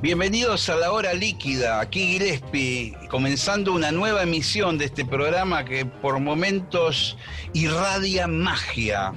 [0.00, 5.86] Bienvenidos a la hora líquida, aquí Gillespie, comenzando una nueva emisión de este programa que
[5.86, 7.16] por momentos
[7.52, 9.12] irradia magia.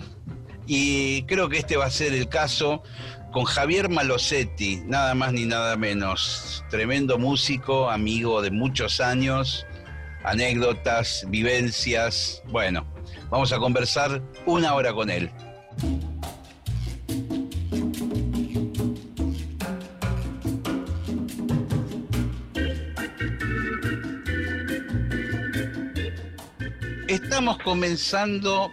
[0.65, 2.81] Y creo que este va a ser el caso
[3.31, 6.65] con Javier Malosetti, nada más ni nada menos.
[6.71, 9.67] Tremendo músico, amigo de muchos años,
[10.23, 12.41] anécdotas, vivencias.
[12.47, 12.91] Bueno,
[13.29, 15.29] vamos a conversar una hora con él.
[27.41, 28.71] Estamos comenzando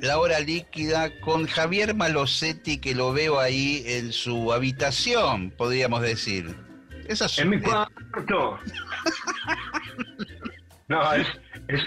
[0.00, 6.52] la hora líquida con Javier Malosetti, que lo veo ahí en su habitación, podríamos decir.
[7.06, 8.58] es en mi cuarto.
[10.88, 11.28] no, es,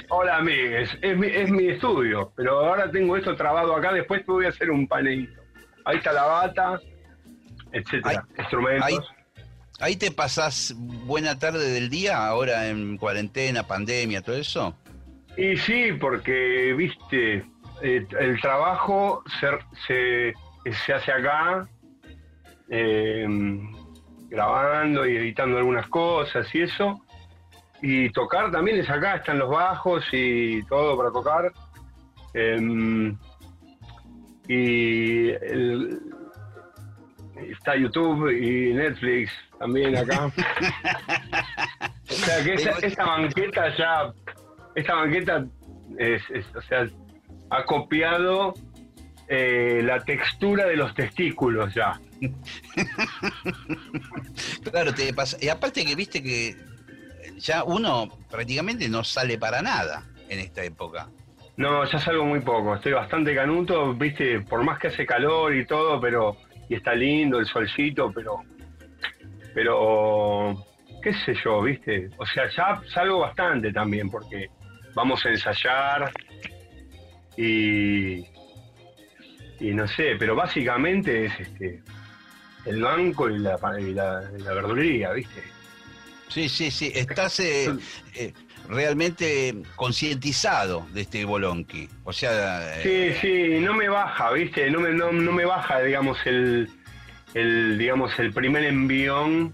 [0.07, 4.31] hola amigues, es mi, es mi estudio, pero ahora tengo esto trabado acá, después te
[4.31, 5.41] voy a hacer un panelito.
[5.83, 6.79] Ahí está la bata,
[7.73, 8.87] etcétera, instrumentos.
[8.87, 8.97] Ahí,
[9.81, 14.77] ahí te pasás buena tarde del día, ahora en cuarentena, pandemia, todo eso.
[15.37, 17.45] Y sí, porque, viste,
[17.81, 20.33] eh, el trabajo se,
[20.71, 21.67] se, hace acá,
[22.69, 23.71] em,
[24.29, 27.01] grabando y editando algunas cosas y eso.
[27.81, 31.51] Y tocar también es acá, están los bajos y todo para tocar.
[32.33, 33.17] Em,
[34.47, 35.29] y
[37.49, 40.25] está YouTube y Netflix también acá.
[42.09, 44.13] o sea que esa, esa banqueta ya
[44.75, 45.45] esta banqueta
[45.97, 46.21] es,
[46.55, 46.87] o sea,
[47.49, 48.53] ha copiado
[49.27, 51.99] eh, la textura de los testículos ya.
[54.71, 55.37] claro, te pasa.
[55.39, 56.55] Y aparte que viste que
[57.37, 61.09] ya uno prácticamente no sale para nada en esta época.
[61.57, 62.75] No, ya salgo muy poco.
[62.75, 66.37] Estoy bastante canuto, viste, por más que hace calor y todo, pero.
[66.69, 68.41] Y está lindo el solcito, pero.
[69.53, 70.65] Pero.
[71.03, 72.09] ¿Qué sé yo, viste?
[72.17, 74.49] O sea, ya salgo bastante también, porque
[74.93, 76.11] vamos a ensayar
[77.37, 78.25] y,
[79.59, 81.81] y no sé, pero básicamente es este
[82.65, 85.41] el banco y la, la, verdulería, ¿viste?
[86.27, 87.73] Sí, sí, sí, estás eh,
[88.15, 88.33] eh,
[88.69, 92.79] realmente concientizado de este bolonqui, o sea...
[92.81, 94.69] Eh, sí, sí, no me baja, ¿viste?
[94.69, 96.69] No me, no, me baja, digamos, el,
[97.33, 99.53] el, digamos, el primer envión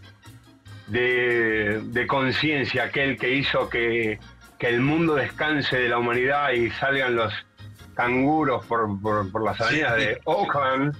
[0.88, 4.19] de, de conciencia, aquel que hizo que
[4.57, 7.34] que el mundo descanse de la humanidad y salgan los
[7.95, 10.95] canguros por, por, las avenidas de Oakland,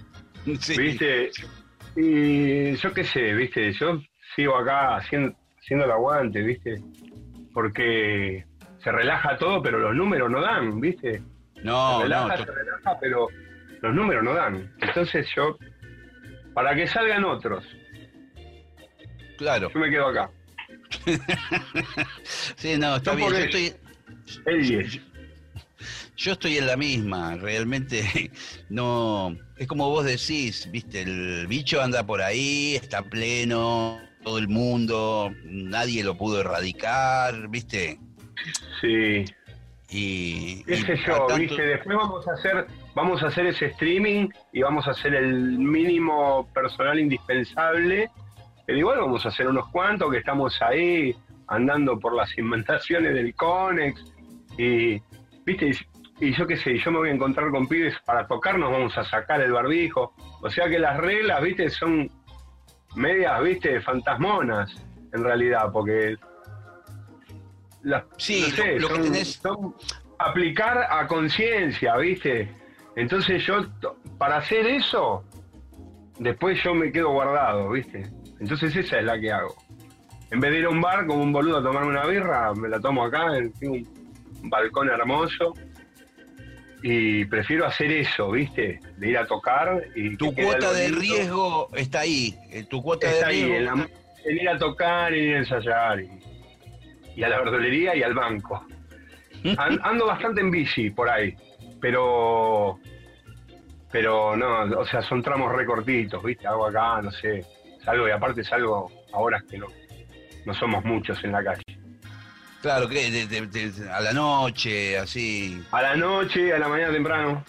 [0.46, 1.32] ¿viste?
[1.96, 3.72] Y yo qué sé, ¿viste?
[3.74, 4.00] Yo
[4.36, 6.76] sigo acá haciendo, haciendo el aguante, ¿viste?
[7.54, 8.46] Porque
[8.80, 11.22] se relaja todo, pero los números no dan, ¿viste?
[11.64, 13.28] No, se relaja, se relaja, pero
[13.82, 14.72] los números no dan.
[14.80, 15.58] Entonces yo,
[16.54, 17.66] para que salgan otros,
[19.38, 19.70] claro.
[19.70, 20.30] yo me quedo acá.
[22.56, 23.30] sí, no, está bien.
[23.30, 23.74] Yo estoy,
[26.16, 28.32] yo, estoy en la misma, realmente
[28.70, 29.38] no.
[29.58, 35.34] Es como vos decís, viste, el bicho anda por ahí, está pleno, todo el mundo,
[35.46, 38.00] nadie lo pudo erradicar, viste.
[38.82, 39.26] Sí.
[39.90, 44.86] Y, ese yo, viste, después vamos a hacer, vamos a hacer ese streaming y vamos
[44.88, 48.10] a hacer el mínimo personal indispensable
[48.68, 51.16] pero igual vamos a hacer unos cuantos que estamos ahí
[51.48, 54.04] andando por las inventaciones del Conex
[54.58, 55.02] y,
[55.46, 55.72] viste,
[56.20, 59.06] y, yo qué sé, yo me voy a encontrar con pibes para tocarnos, vamos a
[59.06, 60.14] sacar el barbijo.
[60.42, 62.12] O sea que las reglas, viste, son
[62.96, 64.76] medias, viste, fantasmonas
[65.14, 66.18] en realidad, porque
[67.84, 69.34] las, sí, lo, que tenés...
[69.36, 69.76] son
[70.20, 72.54] aplicar a conciencia, viste.
[72.98, 73.66] Entonces yo,
[74.18, 75.24] para hacer eso,
[76.20, 78.17] después yo me quedo guardado, viste.
[78.40, 79.56] Entonces esa es la que hago.
[80.32, 82.68] En vez de ir a un bar como un boludo a tomarme una birra, me
[82.68, 83.28] la tomo acá,
[83.60, 85.54] tengo un balcón hermoso.
[86.84, 88.80] Y prefiero hacer eso, ¿viste?
[88.98, 90.16] De ir a tocar y...
[90.16, 92.38] Tu cuota de riesgo está ahí.
[92.52, 93.88] Eh, tu cuota está de riesgo...
[94.24, 96.02] Ahí, en, ir a tocar, en ir a ensayar.
[97.16, 98.64] Y, a la verdulería y al banco.
[99.58, 101.36] ando bastante en bici por ahí.
[101.82, 102.80] pero
[103.92, 106.46] pero no, o sea, son tramos recortitos, ¿viste?
[106.46, 107.46] Hago acá, no sé,
[107.88, 109.68] salgo y aparte salgo a horas que no,
[110.46, 111.64] no somos muchos en la calle.
[112.62, 113.00] Claro, que
[113.90, 115.64] a la noche, así.
[115.72, 117.46] A la noche, a la mañana temprano.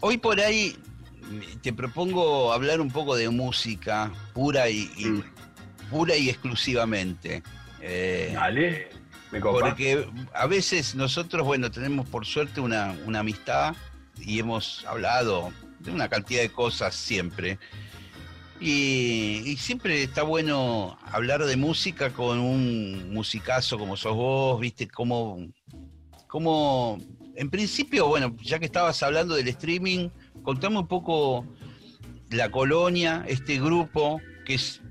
[0.00, 0.76] Hoy por ahí
[1.60, 5.24] te propongo hablar un poco de música pura y, mm.
[5.90, 7.42] pura y exclusivamente.
[7.80, 8.90] Eh, Dale,
[9.32, 13.74] me Porque a veces nosotros, bueno, tenemos por suerte una, una amistad
[14.20, 17.58] y hemos hablado de una cantidad de cosas siempre.
[18.60, 25.48] Y, siempre está bueno hablar de música con un musicazo como sos vos, viste, como,
[26.26, 26.98] como,
[27.36, 30.10] en principio, bueno, ya que estabas hablando del streaming,
[30.42, 31.46] contame un poco
[32.28, 34.82] la colonia, este grupo, que es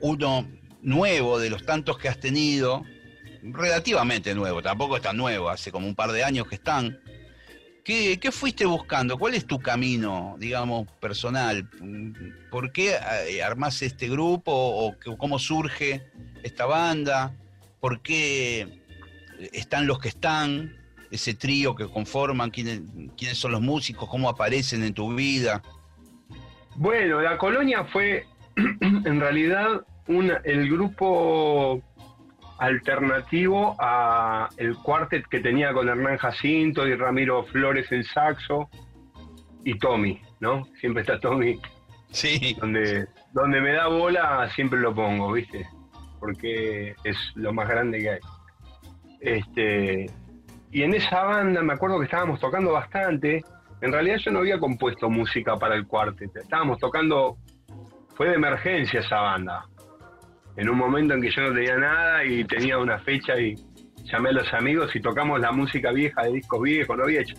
[0.00, 0.48] uno
[0.80, 2.84] nuevo de los tantos que has tenido,
[3.42, 7.00] relativamente nuevo, tampoco es tan nuevo, hace como un par de años que están.
[7.84, 9.18] ¿Qué, fuiste buscando?
[9.18, 11.68] ¿Cuál es tu camino, digamos, personal?
[12.50, 12.94] ¿Por qué
[13.28, 16.06] eh, armás este grupo o cómo surge
[16.44, 17.34] esta banda?
[17.80, 18.80] ¿Por qué
[19.52, 20.76] están los que están?
[21.10, 22.82] Ese trío que conforman, quiénes,
[23.18, 25.60] quiénes son los músicos, cómo aparecen en tu vida.
[26.76, 28.26] Bueno, la colonia fue
[28.56, 29.84] en realidad
[30.44, 31.82] el grupo
[32.62, 38.70] alternativo a el cuartet que tenía con Hernán Jacinto y Ramiro Flores en saxo
[39.64, 40.64] y Tommy, ¿no?
[40.78, 41.60] Siempre está Tommy.
[42.12, 42.56] Sí.
[42.60, 45.66] Donde, donde me da bola siempre lo pongo, ¿viste?
[46.20, 48.20] Porque es lo más grande que hay.
[49.18, 50.06] Este,
[50.70, 53.42] y en esa banda me acuerdo que estábamos tocando bastante.
[53.80, 56.36] En realidad yo no había compuesto música para el cuartet.
[56.36, 57.38] Estábamos tocando,
[58.14, 59.64] fue de emergencia esa banda
[60.56, 63.54] en un momento en que yo no tenía nada y tenía una fecha y
[64.04, 67.36] llamé a los amigos y tocamos la música vieja de discos viejos, no había hecho.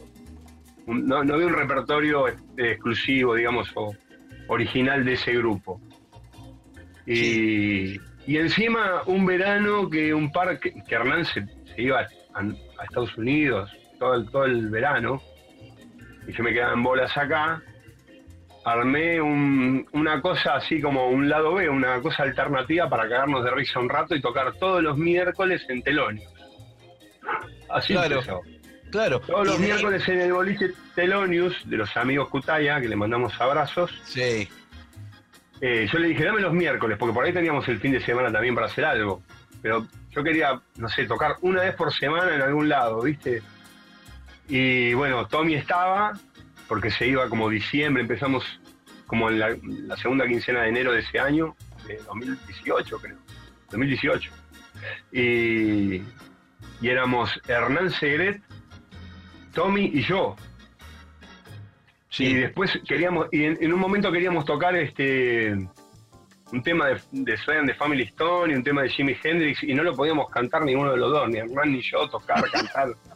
[0.88, 3.96] no, había un repertorio este, exclusivo, digamos, o
[4.48, 5.80] original de ese grupo.
[7.06, 11.46] Y, encima un verano que un par, que, Hernán se,
[11.78, 12.00] iba
[12.34, 15.22] a, Estados Unidos todo el, todo el verano,
[16.28, 17.62] y yo me quedaba en bolas acá,
[18.66, 23.80] armé una cosa así como un lado B, una cosa alternativa para cagarnos de risa
[23.80, 26.32] un rato y tocar todos los miércoles en Telonios.
[27.70, 28.42] Así claro,
[28.92, 29.20] Claro.
[29.22, 33.92] Todos los miércoles en el boliche Telonius de los amigos Cutaya, que le mandamos abrazos.
[34.04, 34.48] Sí.
[35.62, 38.32] Eh, yo le dije, dame los miércoles, porque por ahí teníamos el fin de semana
[38.32, 39.24] también para hacer algo.
[39.64, 43.42] Pero yo quería, no sé, tocar una vez por semana en algún lado, ¿viste?
[44.48, 46.14] Y bueno, Tommy estaba,
[46.74, 48.44] porque se iba como diciembre, empezamos
[49.06, 51.56] como en la, segunda quincena de enero de ese año,
[51.86, 53.18] de 2018 creo,
[53.70, 54.32] 2018.
[55.12, 56.02] Y,
[56.82, 58.42] y éramos Hernán Segret,
[59.54, 60.36] Tommy y yo.
[62.18, 65.52] Y después queríamos, y en, un momento queríamos tocar este
[66.52, 69.84] un tema de, de de Family Stone y un tema de Jimi Hendrix y no
[69.84, 72.96] lo podíamos cantar ninguno de los dos, ni Hernán ni yo tocar, cantar.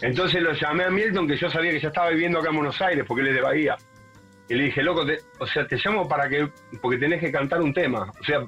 [0.00, 2.80] Entonces lo llamé a Milton, que yo sabía que ya estaba viviendo acá en Buenos
[2.80, 3.76] Aires, porque él es de Bahía.
[4.48, 5.06] Y le dije, loco,
[5.38, 6.48] o sea, te llamo para que,
[6.82, 8.12] porque tenés que cantar un tema.
[8.20, 8.44] O sea,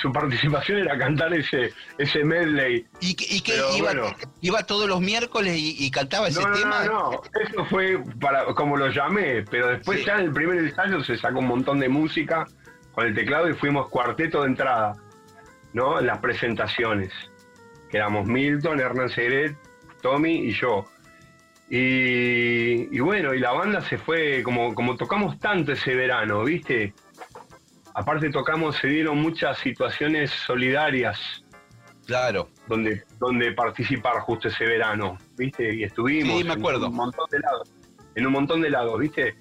[0.00, 2.86] su participación era cantar ese, ese medley.
[3.00, 3.92] ¿Y, y qué iba,
[4.40, 6.84] iba, todos los miércoles y, cantaba ese tema?
[6.84, 11.02] No, no, eso fue para como lo llamé, pero después ya en el primer ensayo
[11.04, 12.46] se sacó un montón de música
[12.92, 14.94] con el teclado y fuimos cuarteto de entrada,
[15.72, 16.00] ¿no?
[16.00, 17.12] Las presentaciones,
[17.88, 19.56] que éramos Milton, Hernán Segret,
[20.02, 20.84] Tommy y yo.
[21.70, 26.94] Y, bueno, y la banda se fue, como, como tocamos tanto ese verano, ¿viste?
[27.94, 31.44] Aparte tocamos, se dieron muchas situaciones solidarias.
[32.06, 32.48] Claro.
[32.66, 35.74] Donde, donde participar justo ese verano, ¿viste?
[35.74, 36.42] Y estuvimos.
[36.42, 36.86] me acuerdo.
[36.86, 37.70] En un montón de lados.
[38.14, 39.36] En un montón de lados, ¿viste?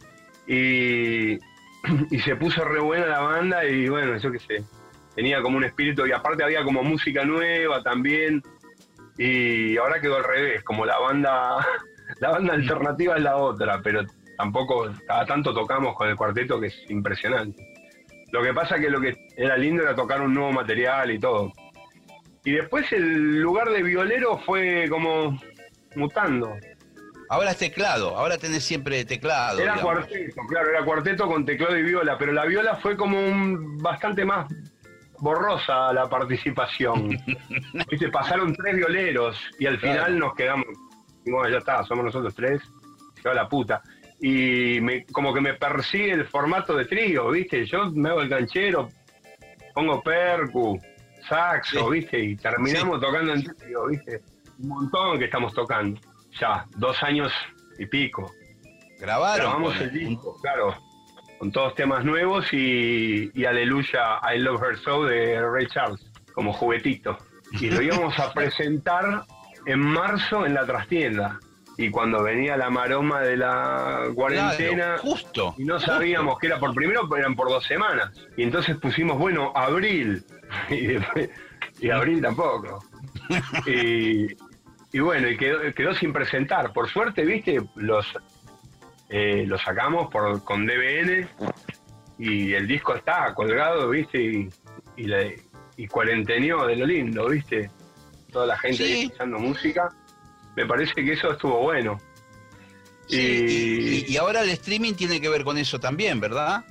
[0.47, 1.35] Y,
[2.11, 4.63] y se puso re buena la banda y bueno, yo qué sé.
[5.15, 8.43] Tenía como un espíritu y aparte había como música nueva también
[9.17, 11.65] y ahora quedó al revés, como la banda,
[12.19, 14.03] la banda alternativa es la otra, pero
[14.37, 17.63] tampoco cada tanto tocamos con el cuarteto que es impresionante.
[18.31, 21.51] Lo que pasa que lo que era lindo era tocar un nuevo material y todo.
[22.43, 25.39] Y después el lugar de violero fue como
[25.95, 26.55] mutando.
[27.29, 29.59] Ahora es teclado, ahora tenés siempre teclado.
[29.59, 33.77] Era cuarteto, claro, era cuarteto con teclado y viola, pero la viola fue como un
[33.79, 34.47] bastante más
[35.19, 37.09] borrosa la participación.
[37.89, 38.09] ¿Viste?
[38.09, 40.65] Pasaron tres violeros y al final nos quedamos.
[41.25, 42.61] bueno, ya está, somos nosotros tres.
[43.21, 43.81] Se la puta.
[44.19, 47.65] Y me, como que me persigue el formato de trío, ¿viste?
[47.65, 48.89] Yo me hago el ganchero,
[49.73, 50.79] pongo percu,
[51.27, 52.19] saxo, ¿viste?
[52.19, 54.21] Y terminamos tocando en trío, ¿viste?
[54.59, 55.99] Un montón que estamos tocando.
[56.39, 57.31] ya dos años
[57.77, 58.31] y pico.
[58.99, 59.45] Grabaron.
[59.45, 60.75] Grabamos el disco, claro,
[61.37, 66.53] con todos temas nuevos y, y Aleluya, I Love Her So de Ray Charles, como
[66.53, 67.17] juguetito.
[67.59, 69.23] Y lo íbamos a presentar
[69.65, 71.39] en marzo en la trastienda.
[71.79, 75.55] Y cuando venía la maroma de la cuarentena, Claro, justo.
[75.59, 78.11] y no sabíamos que era por primero, pero eran por dos semanas.
[78.35, 80.23] Y entonces pusimos, bueno, abril.
[80.69, 81.29] Y, después-
[81.79, 82.83] y abril tampoco.
[83.67, 84.27] Y,
[84.93, 86.73] y bueno, y quedó, quedó sin presentar.
[86.73, 88.07] Por suerte, viste, los
[89.09, 91.27] eh, lo sacamos por, con DBN
[92.19, 94.49] y el disco está colgado, viste, y,
[94.97, 95.31] y, la-
[95.77, 97.69] y cuarenteneó de lo lindo, viste.
[98.31, 98.83] Toda la gente Sí.
[98.93, 99.89] ahí escuchando música.
[100.55, 101.99] Me parece que eso estuvo bueno.
[103.07, 106.65] Sí, y, y- y ahora el streaming tiene que ver con eso también, ¿verdad?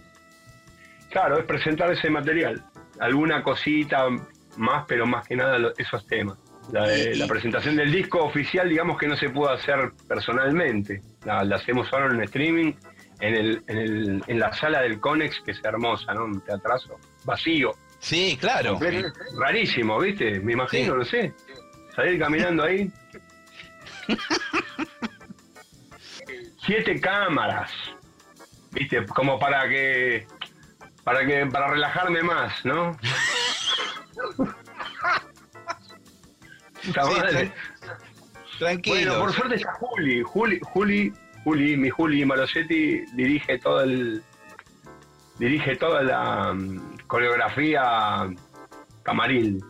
[1.10, 2.62] Claro, es presentar ese material.
[3.00, 4.06] Alguna cosita
[4.56, 6.36] más, pero más que nada esos temas.
[6.72, 11.00] La, de- la presentación del disco oficial, digamos que no se pudo hacer personalmente.
[11.26, 12.72] La, la hacemos ahora en streaming,
[13.20, 16.24] en, el, en, el, en la sala del Conex, que es hermosa, ¿no?
[16.24, 17.72] Un teatrazo vacío.
[17.98, 18.70] Sí, claro.
[18.74, 19.08] Completo.
[19.38, 20.38] Rarísimo, ¿viste?
[20.40, 20.98] Me imagino, Sí.
[20.98, 21.34] no sé.
[21.94, 22.90] Salir caminando ahí.
[26.64, 27.70] Siete cámaras.
[28.72, 29.04] ¿Viste?
[29.06, 30.26] Como para que.
[31.04, 31.46] Para que.
[31.46, 32.96] Para relajarme más, ¿no?
[36.84, 37.52] Puta Sí, madre.
[38.58, 38.96] Tranquilo.
[38.96, 40.22] Bueno, por suerte está Juli.
[40.22, 41.12] Juli, Juli,
[41.44, 44.22] Juli, mi Juli Malosetti dirige todo el.
[45.38, 48.28] Dirige toda la mm, coreografía
[49.02, 49.62] camaril.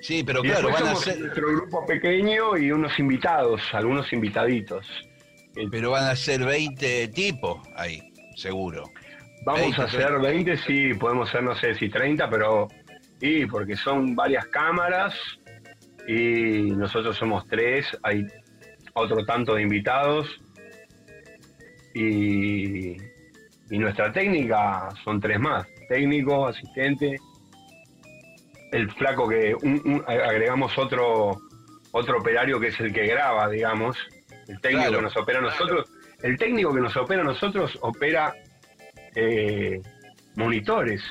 [0.00, 4.86] Sí, pero Y claro, van a ser, nuestro grupo pequeño y unos invitados, algunos invitaditos.
[5.70, 8.84] pero van a ser 20 tipos ahí, seguro.
[9.44, 12.68] Vamos 20, a hacer 20, sí, podemos ser, no sé si 30, pero
[13.20, 15.14] sí, porque son varias cámaras
[16.08, 18.24] y nosotros somos tres, hay
[18.94, 20.26] otro tanto de invitados
[21.94, 22.92] y,
[23.70, 27.16] y nuestra técnica son tres más, técnico, asistente,
[28.72, 31.38] el flaco que un- un- agregamos otro
[31.90, 33.96] otro operario que es el que graba, digamos,
[34.46, 34.98] el técnico Claro.
[34.98, 35.90] que nos opera a nosotros,
[36.22, 38.34] el técnico que nos opera a nosotros opera
[39.16, 39.80] eh,
[40.36, 41.02] monitores,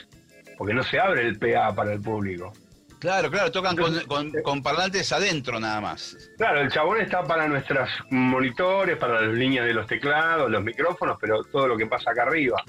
[0.57, 2.53] porque no se abre el PA para el público.
[2.99, 6.17] Claro, claro, tocan con, Entonces, con- con parlantes adentro nada más.
[6.37, 11.17] Claro, el chabón está para nuestros monitores, para las líneas de los teclados, los micrófonos,
[11.21, 12.63] pero todo lo que pasa acá arriba.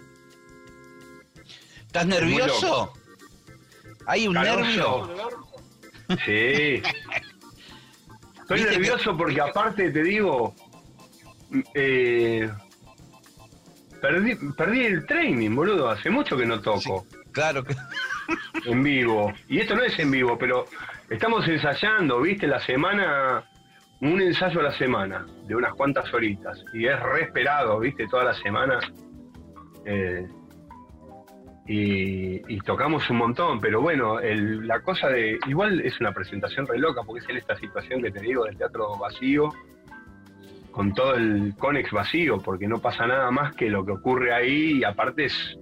[1.87, 2.93] ¿Estás nervioso?
[4.07, 5.09] ¿Hay un nervio?
[6.25, 6.83] Sí.
[8.43, 10.55] Estoy que- nervioso porque aparte te digo,
[11.75, 12.51] eh,
[14.01, 15.89] perdí, perdí el training, boludo.
[15.91, 17.07] Hace mucho que no toco.
[17.33, 17.75] Claro que
[18.65, 19.33] en vivo.
[19.49, 20.67] Y esto no es en vivo, pero
[21.09, 22.47] estamos ensayando, ¿viste?
[22.47, 23.45] La semana,
[24.01, 26.63] un ensayo a la semana, de unas cuantas horitas.
[26.75, 28.07] Y es re esperado, ¿viste?
[28.09, 28.79] Toda la semana.
[29.85, 30.27] Eh,
[31.67, 35.39] y, y tocamos un montón, pero bueno, el- la cosa de.
[35.47, 38.57] Igual es una presentación re loca, porque es en esta situación que te digo del
[38.57, 39.51] teatro vacío,
[40.71, 44.79] con todo el conex vacío, porque no pasa nada más que lo que ocurre ahí,
[44.79, 45.59] y aparte es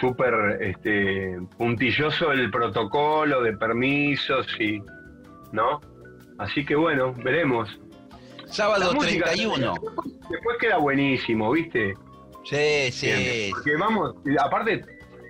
[0.00, 4.80] súper este, puntilloso el protocolo de permisos y.
[5.52, 5.80] ¿No?
[6.38, 7.68] Así que bueno, veremos.
[8.46, 9.74] sábado música- 31.
[10.30, 11.94] Después queda buenísimo, ¿viste?
[12.44, 13.50] Sí, sí.
[13.52, 14.84] Porque vamos, aparte,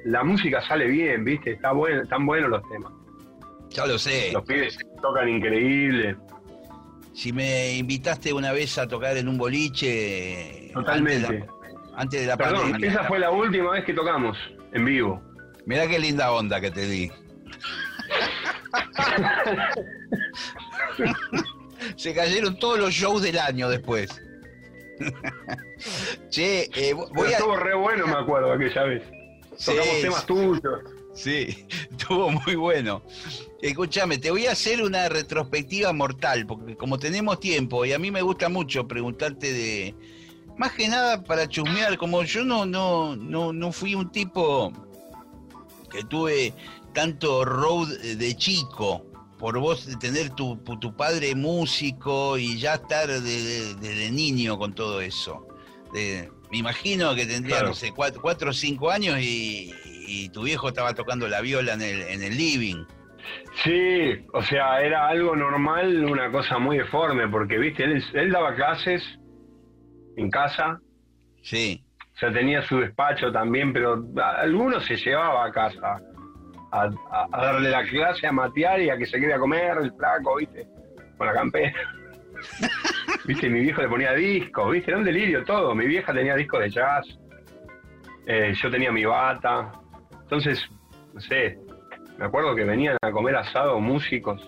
[0.04, 1.52] la música sale bien, ¿viste?
[1.52, 2.92] Está bueno, están buenos los temas.
[3.70, 4.32] Ya lo sé.
[4.32, 6.16] Los pibes tocan increíble.
[7.14, 10.70] Si me invitaste una vez a tocar en un boliche.
[10.74, 11.26] Totalmente.
[11.26, 12.90] Antes de la, antes de la Perdón, pandemia.
[12.90, 14.36] esa fue la última vez que tocamos
[14.72, 15.22] en vivo.
[15.64, 17.10] Mirá qué linda onda que te di.
[21.96, 24.10] Se cayeron todos los shows del año después.
[26.30, 27.30] che, eh, voy Pero a.
[27.30, 29.02] estuvo re bueno, me acuerdo, aquella vez.
[29.64, 30.80] Tocamos Sí, temas tuyos.
[31.14, 33.02] Sí, estuvo muy bueno.
[33.62, 38.10] Escúchame, te voy a hacer una retrospectiva mortal, porque como tenemos tiempo y a mí
[38.10, 39.94] me gusta mucho preguntarte de.
[40.56, 44.72] Más que nada para chusmear, como yo no, no, no, no fui un tipo
[45.90, 46.54] que tuve
[46.94, 49.04] tanto road de chico,
[49.38, 54.56] por vos de tener tu, tu padre músico y ya estar desde de, de niño
[54.58, 55.46] con todo eso.
[55.92, 57.68] De- me imagino que tendría, Claro.
[57.70, 59.74] no sé, cuatro, cuatro o cinco años y,
[60.06, 62.84] y tu viejo estaba tocando la viola en el, en el living.
[63.64, 68.54] Sí, o sea, era algo normal, una cosa muy deforme, porque, viste, él, él daba
[68.54, 69.02] clases
[70.16, 70.80] en casa,
[71.42, 74.02] Sí, o sea, tenía su despacho también, pero
[74.38, 76.00] algunos se llevaba a casa
[76.72, 79.76] a, a- a darle la clase, a matear y a que se quede a comer
[79.80, 80.66] el flaco, viste,
[81.16, 81.72] con la campera.
[83.24, 85.74] Viste, mi viejo le ponía discos, viste, era un delirio todo.
[85.74, 87.06] Mi vieja tenía discos de jazz,
[88.26, 89.72] eh, yo tenía mi bata.
[90.22, 90.64] Entonces,
[91.12, 91.58] no sé,
[92.18, 94.40] me acuerdo que venían a comer asado músicos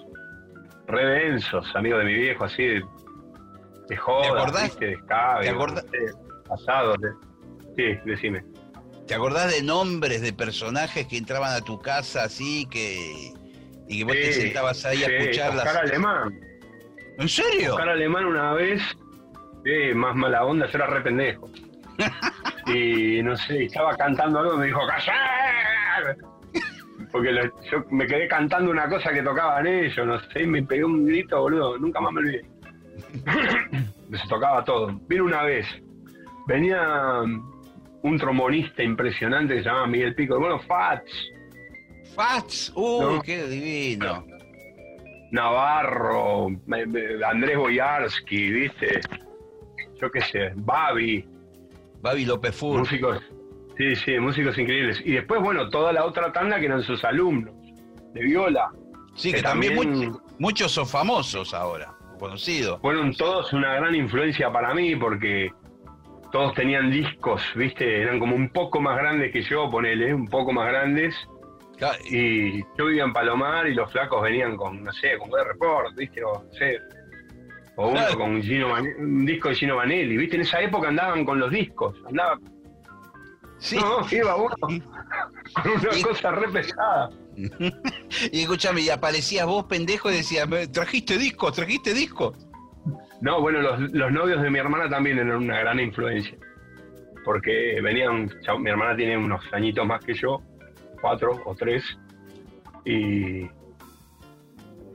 [0.87, 2.81] re densos, amigos de mi viejo, así
[3.89, 4.87] de, de joda, ¿viste?
[4.87, 5.67] de escabio,
[6.51, 6.97] asados.
[7.77, 8.45] Sí, decime.
[9.07, 13.33] ¿Te acordás de nombres de personajes que entraban a tu casa así que
[13.89, 15.67] y que vos te sentabas ahí a escucharlas?
[15.67, 16.41] Oscar Alemán.
[17.19, 17.75] ¿En serio?
[17.75, 18.83] Oscar Alemán una vez,
[19.65, 21.49] eh, más mala onda, yo era re pendejo.
[22.67, 26.17] y no sé, estaba cantando algo y me dijo, ¡Callar!
[27.11, 30.85] Porque yo me quedé cantando una cosa que tocaban ellos, no sé, y me pegué
[30.85, 32.58] un grito, boludo, nunca más me olvidé.
[34.13, 34.93] Se tocaba todo.
[35.09, 35.67] Vino una vez,
[36.47, 37.23] venía
[38.03, 41.13] un trombonista impresionante que se llamaba Miguel Pico, bueno, Fats.
[42.15, 44.25] Fats, uy, qué divino.
[45.31, 46.49] Navarro,
[47.27, 49.01] Andrés Boyarsky, ¿viste?
[50.01, 51.27] Yo qué sé, Babi.
[52.01, 52.79] Babi López Fur.
[52.79, 53.23] Músicos,
[53.77, 55.01] sí, sí, músicos increíbles.
[55.05, 57.55] Y después, bueno, toda la otra tanda que eran sus alumnos,
[58.15, 58.71] de viola.
[59.15, 62.81] Sí, que, también, muchos son famosos ahora, conocidos.
[62.81, 65.51] Fueron todos una gran influencia para mí porque
[66.33, 68.03] todos tenían discos, ¿viste?
[68.03, 71.15] Eran como un poco más grandes que yo, ponele, un poco más grandes.
[72.11, 76.25] Y yo vivía en Palomar y los flacos venían con, no sé, con Report, ¿viste?
[76.25, 76.79] O, no sé,
[77.79, 80.35] o uno con Gino un disco de Gino Vanelli, ¿viste?
[80.35, 82.37] En esa época andaban con los discos, andaba...
[83.59, 83.77] Sí.
[83.77, 87.11] No, iba uno con una cosa re pesada.
[88.33, 91.55] y escúchame, y aparecías vos pendejo y decías, ¿trajiste discos?
[91.55, 92.37] ¿Trajiste discos?
[93.21, 96.37] No, bueno, los, los, novios de mi hermana también eran una gran influencia.
[97.25, 98.31] Porque venían,
[98.61, 100.41] mi hermana tiene unos añitos más que yo,
[101.01, 101.85] cuatro o tres,
[102.85, 103.49] y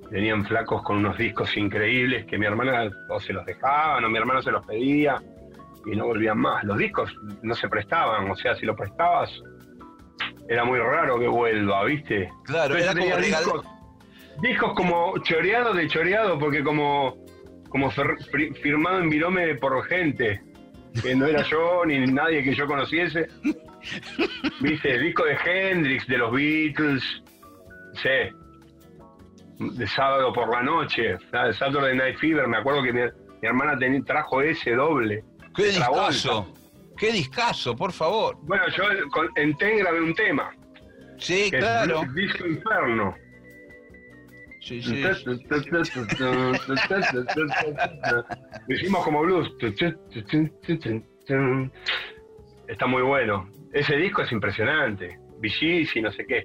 [0.10, 4.18] venían flacos con unos discos increíbles que mi hermana o se los dejaban o mi
[4.18, 5.22] hermano se los pedía
[5.86, 6.64] y no volvían más.
[6.64, 9.32] Los discos no se prestaban, o sea, si los prestabas
[10.50, 12.30] era muy raro que vuelva, ¿viste?
[12.46, 13.66] Claro, era como discos,
[14.42, 17.18] discos como choreado de choreado, porque como
[17.74, 20.40] como firmado en virome por gente,
[21.02, 23.28] que no era yo ni nadie que yo conociese.
[24.62, 27.04] Viste, disco de Hendrix, de los Beatles,
[28.02, 28.32] sé,
[29.60, 33.02] de sábado por la noche, de Saturday Night Fever, me acuerdo que mi,
[33.42, 35.24] hermana trajo ese doble.
[35.56, 36.54] ¡Qué discazo!
[36.98, 38.38] ¡Qué discazo, por favor!
[38.42, 38.84] Bueno, yo
[39.36, 40.52] en Ten grabé un tema.
[41.18, 42.04] Sí, claro.
[42.14, 43.16] disco Inferno.
[44.60, 45.04] Sí, sí.
[48.70, 49.52] Hicimos como blues.
[52.68, 53.50] Está muy bueno.
[53.74, 55.20] Ese disco es impresionante.
[55.42, 56.44] y no sé qué.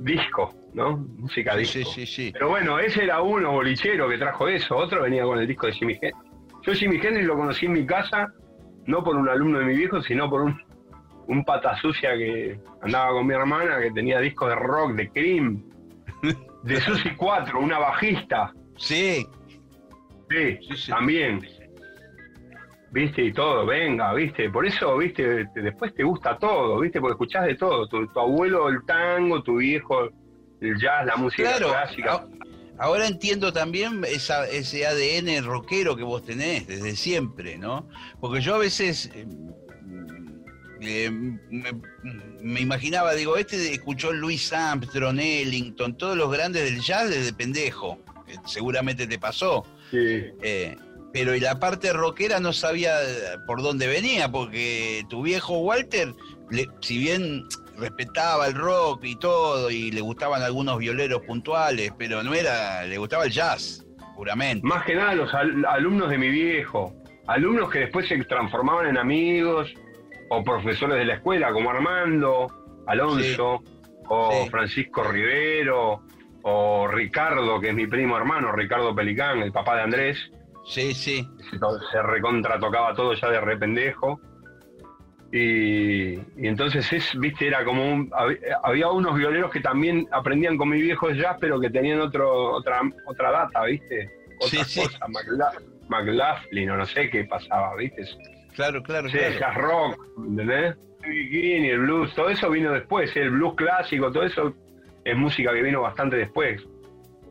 [0.00, 0.98] Disco, ¿no?
[1.16, 1.78] Música disco.
[1.78, 2.30] Sí, sí, sí.
[2.32, 4.76] Pero bueno, ese era uno bolichero que trajo eso.
[4.76, 6.18] Otro venía con el disco de Jimmy Hendrix.
[6.62, 8.32] Yo Jimmy Hendrix lo conocí en mi casa,
[8.86, 10.60] no por un alumno de mi viejo, sino por un,
[11.26, 15.72] un pata sucia que andaba con mi hermana, que tenía discos de rock, de Cream
[16.62, 18.52] de Susi 4, una bajista.
[18.76, 19.26] Sí.
[20.30, 21.40] Sí, también.
[22.90, 24.50] Viste, y todo, venga, viste.
[24.50, 27.86] Por eso, viste, después te gusta todo, viste, porque escuchás de todo.
[27.88, 30.08] Tu, abuelo el tango, tu viejo
[30.60, 32.26] el jazz, la música clásica.
[32.78, 37.88] Ahora entiendo también esa, ese ADN rockero que vos tenés desde siempre, ¿no?
[38.20, 39.26] Porque yo a veces eh,
[40.80, 41.10] eh,
[42.40, 47.98] me, imaginaba, digo, este escuchó Louis Armstrong, Ellington, todos los grandes del jazz desde pendejo.
[48.46, 49.64] seguramente te pasó.
[49.90, 50.24] Sí.
[50.42, 50.76] Eh,
[51.12, 52.94] pero y la parte rockera no sabía
[53.46, 56.14] por dónde venía, porque tu viejo Walter,
[56.80, 57.44] si bien
[57.76, 62.98] respetaba el rock y todo, y le gustaban algunos violeros puntuales, pero no era, le
[62.98, 64.66] gustaba el jazz, puramente.
[64.66, 66.94] Más que nada los alumnos de mi viejo,
[67.26, 69.72] alumnos que después se transformaban en amigos,
[70.30, 72.48] o profesores de la escuela como Armando,
[72.86, 73.62] Alonso,
[74.08, 76.02] o Francisco Rivero,
[76.42, 80.18] o Ricardo, que es mi primo hermano, Ricardo Pelicán, el papá de Andrés.
[80.64, 81.28] Sí, sí.
[81.90, 84.20] Se, recontra tocaba todo ya de rependejo.
[85.32, 88.10] Y, y, entonces es, viste, era como un,
[88.62, 92.82] había unos violeros que también aprendían con mi viejo jazz, pero que tenían otro, otra,
[93.06, 95.06] otra data, viste, otra sí, cosa,
[95.88, 98.04] McLaughlin o no sé qué pasaba, viste.
[98.54, 100.76] Claro, claro, sí, jazz rock, ¿entendés?
[101.10, 104.54] y el blues, todo eso vino después, el blues clásico, todo eso
[105.04, 106.62] es música que vino bastante después.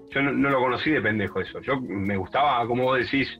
[0.10, 1.62] Yo no, lo conocí de pendejo eso.
[1.62, 3.40] Yo me gustaba, como vos decís,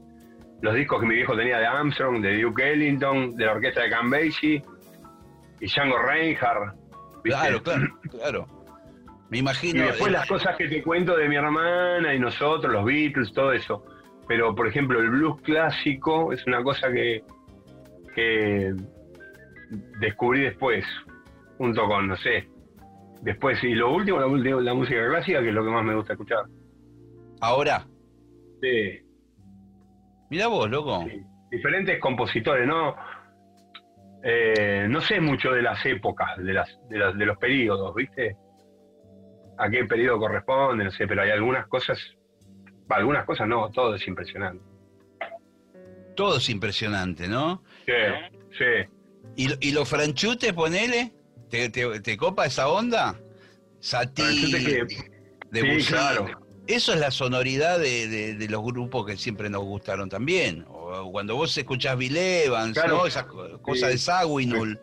[0.62, 3.90] los discos que mi viejo tenía de Armstrong, de Duke Ellington, de la orquesta de
[3.90, 4.62] Cam Basie
[5.60, 6.76] y Django Reinhardt.
[7.24, 8.46] Claro, claro, claro.
[9.28, 9.82] Me imagino.
[9.82, 13.52] Y después las cosas que te cuento de mi hermana y nosotros, los Beatles, todo
[13.52, 13.84] eso.
[14.28, 17.22] pero por ejemplo el blues clásico es una cosa que,
[18.14, 18.74] que
[19.98, 20.84] descubrí después,
[21.58, 22.48] junto con, no sé,
[23.22, 26.12] después, y lo último, la, la música clásica, que es lo que más me gusta
[26.12, 26.44] escuchar.
[27.40, 27.84] ¿Ahora?
[28.60, 29.00] Sí.
[30.32, 31.06] Mira vos, loco.
[31.50, 32.96] Diferentes compositores, ¿no?
[34.24, 38.34] Eh, no sé mucho de las épocas, de, las, de, de los periodos, ¿viste?
[39.58, 41.98] A qué periodo corresponde, no sé, pero hay algunas cosas,
[42.88, 44.64] algunas cosas no, todo es impresionante.
[46.16, 47.62] Todo es impresionante, ¿no?
[47.84, 47.92] Sí,
[48.56, 48.88] sí.
[49.36, 51.12] ¿Y, y los franchutes, ponele?
[51.50, 53.20] ¿Te, te, copa esa onda?
[53.80, 54.50] Satí,
[55.50, 56.41] de sí, claro.
[56.66, 60.64] Eso es la sonoridad de, de, los grupos que siempre nos gustaron también.
[60.68, 63.06] O cuando vos escuchás Bill Evans, ¿no?
[63.06, 64.78] Esa cosa de Sawinul.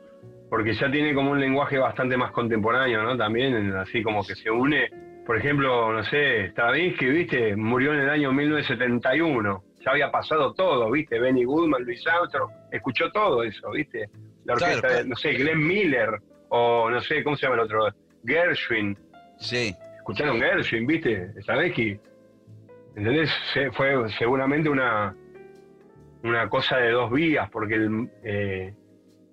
[0.49, 3.15] Porque ya tiene como un lenguaje bastante más contemporáneo, ¿no?
[3.15, 4.89] También, así como que se une.
[5.25, 7.55] Por ejemplo, no sé, Stravinsky, ¿viste?
[7.55, 9.63] Murió en el año 1971.
[9.85, 11.19] Ya había pasado todo, ¿viste?
[11.19, 14.09] Benny Goodman, Luis Armstrong, escuchó todo eso, ¿viste?
[14.43, 17.87] La orquesta, de, no sé, Glenn Miller, o no sé, ¿cómo se llama el otro?
[18.25, 18.97] Gershwin.
[19.37, 19.73] Sí.
[20.09, 21.33] Escucharon Gershwin, ¿viste?
[21.39, 21.99] Stravinsky.
[22.95, 23.29] ¿Entendés?
[23.73, 25.15] Fue seguramente una,
[26.23, 27.75] una cosa de dos vías, porque
[28.23, 28.73] eh,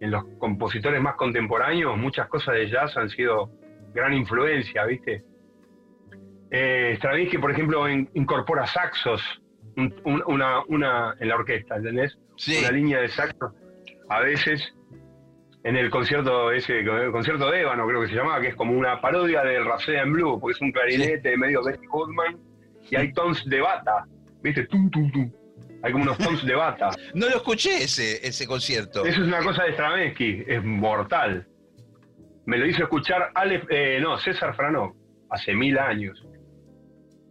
[0.01, 3.51] en los compositores más contemporáneos muchas cosas de jazz han sido
[3.95, 5.25] gran influencia, ¿viste?
[6.51, 9.23] Eh, Stravinsky, por ejemplo, incorpora saxos
[10.05, 12.19] una, una, en la orquesta, ¿entendés?
[12.37, 12.59] Sí.
[12.61, 13.55] Una línea de saxos.
[14.11, 14.75] A veces
[15.67, 18.73] en el concierto ese, el concierto de Ébano creo que se llamaba, que es como
[18.73, 22.39] una parodia del Rhapsody en Blue, porque es un clarinete medio Betty Goodman
[22.89, 24.07] y hay tons de bata,
[24.45, 24.65] ¿viste?
[24.69, 25.33] Tum, tum, tum.
[25.83, 26.91] Hay como unos tons de bata.
[27.15, 29.05] no lo escuché ese, ese concierto.
[29.05, 31.49] Eso es una cosa de Stravinsky, es mortal.
[32.45, 34.95] Me lo hizo escuchar Ale, eh, no, César Franó,
[35.31, 36.25] hace mil años.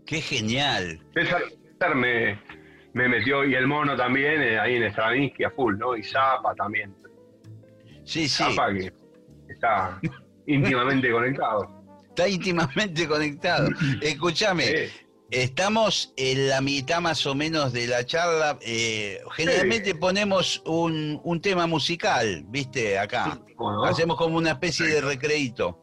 [0.05, 0.99] Qué genial.
[1.13, 2.37] César, me,
[2.91, 5.95] me metió, y el mono también, eh, ahí en Stravinsky a full, ¿no?
[5.95, 6.93] Y Zapa también.
[8.05, 8.43] Sí, sí.
[8.77, 8.91] que
[9.53, 9.99] está
[10.47, 11.83] íntimamente conectado.
[12.09, 13.67] Está íntimamente conectado.
[14.01, 14.89] Escúchame,
[15.31, 18.57] estamos en la mitad más o menos de la charla.
[18.61, 22.97] Eh, generalmente ponemos un, un, tema musical, ¿viste?
[22.97, 23.41] Acá.
[23.85, 25.81] Hacemos como una especie de recreito.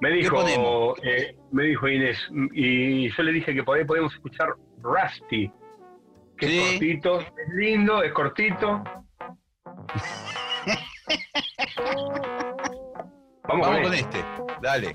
[0.00, 2.18] Me dijo, eh, me dijo Inés,
[2.52, 4.48] y yo le dije que por ahí podemos escuchar
[4.82, 5.50] Rusty,
[6.36, 8.84] que es cortito, es lindo, es cortito.
[13.48, 14.24] Vamos, con, este.
[14.60, 14.92] Dale.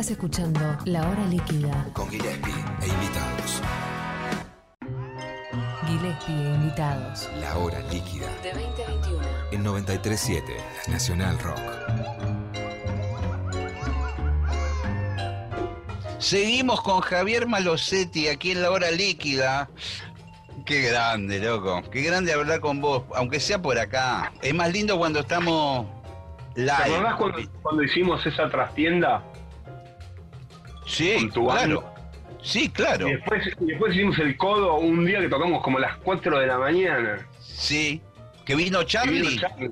[0.00, 1.86] Estás escuchando La Hora Líquida.
[1.92, 3.62] Con Gillespie e invitados.
[5.86, 7.28] Gillespie e invitados.
[7.38, 8.26] La Hora Líquida.
[8.42, 9.20] De 20 a 21.
[9.52, 10.56] En 937
[10.88, 11.60] Nacional Rock.
[16.18, 19.68] Seguimos con Javier Malosetti aquí en La Hora Líquida.
[20.64, 21.82] Qué grande, loco.
[21.90, 24.32] Qué grande hablar con vos, aunque sea por acá.
[24.40, 25.84] Es más lindo cuando estamos
[26.54, 26.72] ¿Te live.
[26.72, 29.22] acordás cuando, cuando hicimos esa trastienda?
[30.90, 31.94] Sí, con tu claro.
[32.42, 33.08] Sí, claro.
[33.08, 36.40] Y después, y después hicimos el codo un día que tocamos como a las 4
[36.40, 37.26] de la mañana.
[37.38, 38.00] Sí.
[38.44, 39.20] Que vino Charlie.
[39.20, 39.70] vino Charlie.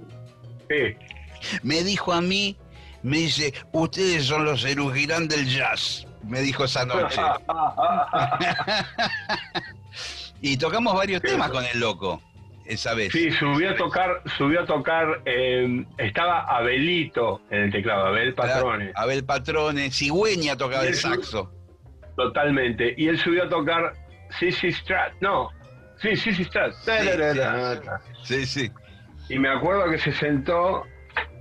[0.68, 0.96] Sí.
[1.62, 2.57] Me dijo a mí,
[3.02, 6.07] me dice, ustedes son los Erugirán del jazz.
[6.24, 7.20] Me dijo esa noche.
[10.42, 12.22] y tocamos varios temas con el loco
[12.68, 13.12] esa vez.
[13.12, 18.92] Sí, subió a tocar, subió a tocar, eh, estaba Abelito en el teclado, Abel Patrones,
[18.94, 21.50] Abel Patrone, Cigüeña tocaba el saxo.
[22.16, 22.94] totalmente.
[22.96, 23.92] Y él subió a tocar
[24.38, 25.50] Sissy Strat, no,
[26.00, 26.74] sí, Sissy Strat.
[28.24, 28.70] Sí, sí.
[29.31, 30.85] Y me acuerdo que se sentó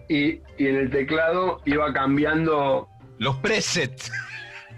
[0.10, 2.88] y, y en el teclado iba cambiando,
[3.20, 4.12] Los presets.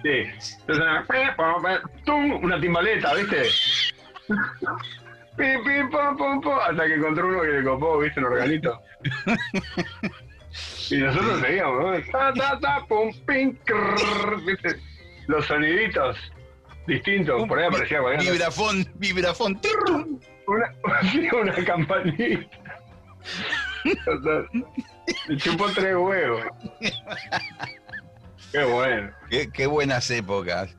[0.01, 0.85] sí, entonces,
[2.41, 3.43] una timbaleta, ¿viste?
[5.39, 8.19] Pi, pi, pom, pom, pom, hasta que encontró uno que le copó, ¿viste?
[8.19, 8.82] Un organito.
[10.89, 12.12] Y nosotros seguíamos, ¿no?
[12.12, 14.75] Ta, ta, ta, pum, pim, crrr, ¿viste?
[15.28, 16.17] Los soniditos
[16.88, 18.34] distintos, por ahí aparecía cualquier.
[18.34, 19.62] Vibrafón, vibrafón.
[19.62, 20.19] tum.
[20.47, 20.73] una,
[21.41, 22.47] una campanita.
[23.86, 24.63] O sea,
[25.28, 26.43] le chupó tres huevos.
[28.52, 29.12] Qué bueno.
[29.30, 30.75] Qué, qué buenas épocas.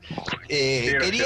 [0.49, 1.25] Eh, Sí, quería.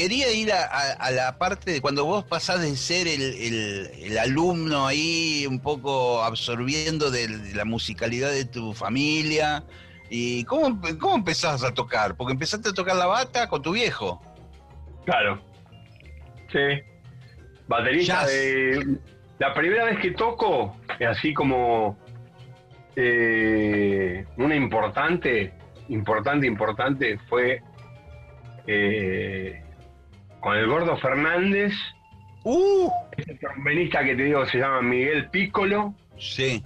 [0.00, 3.90] Quería ir a, a- a la parte de cuando vos pasás de ser el, el-
[4.02, 9.62] el alumno ahí un poco absorbiendo de, de la musicalidad de tu familia.
[10.08, 12.16] ¿Y cómo, cómo empezás a tocar?
[12.16, 14.20] Porque empezaste a tocar la bata con tu viejo.
[15.04, 15.40] Claro.
[16.50, 16.82] Sí.
[17.68, 18.30] Baterista Jazz.
[18.32, 18.98] de.
[19.38, 20.76] La primera vez que toco,
[21.08, 21.96] así como.
[22.96, 25.52] eh, una importante,
[25.88, 27.62] importante, importante, fue.
[28.66, 29.62] eh,
[30.40, 31.72] con el Gordo Fernández,
[32.44, 32.90] ¡Uh!
[33.16, 36.62] ese trombonista que te digo se llama Miguel Piccolo, Sí,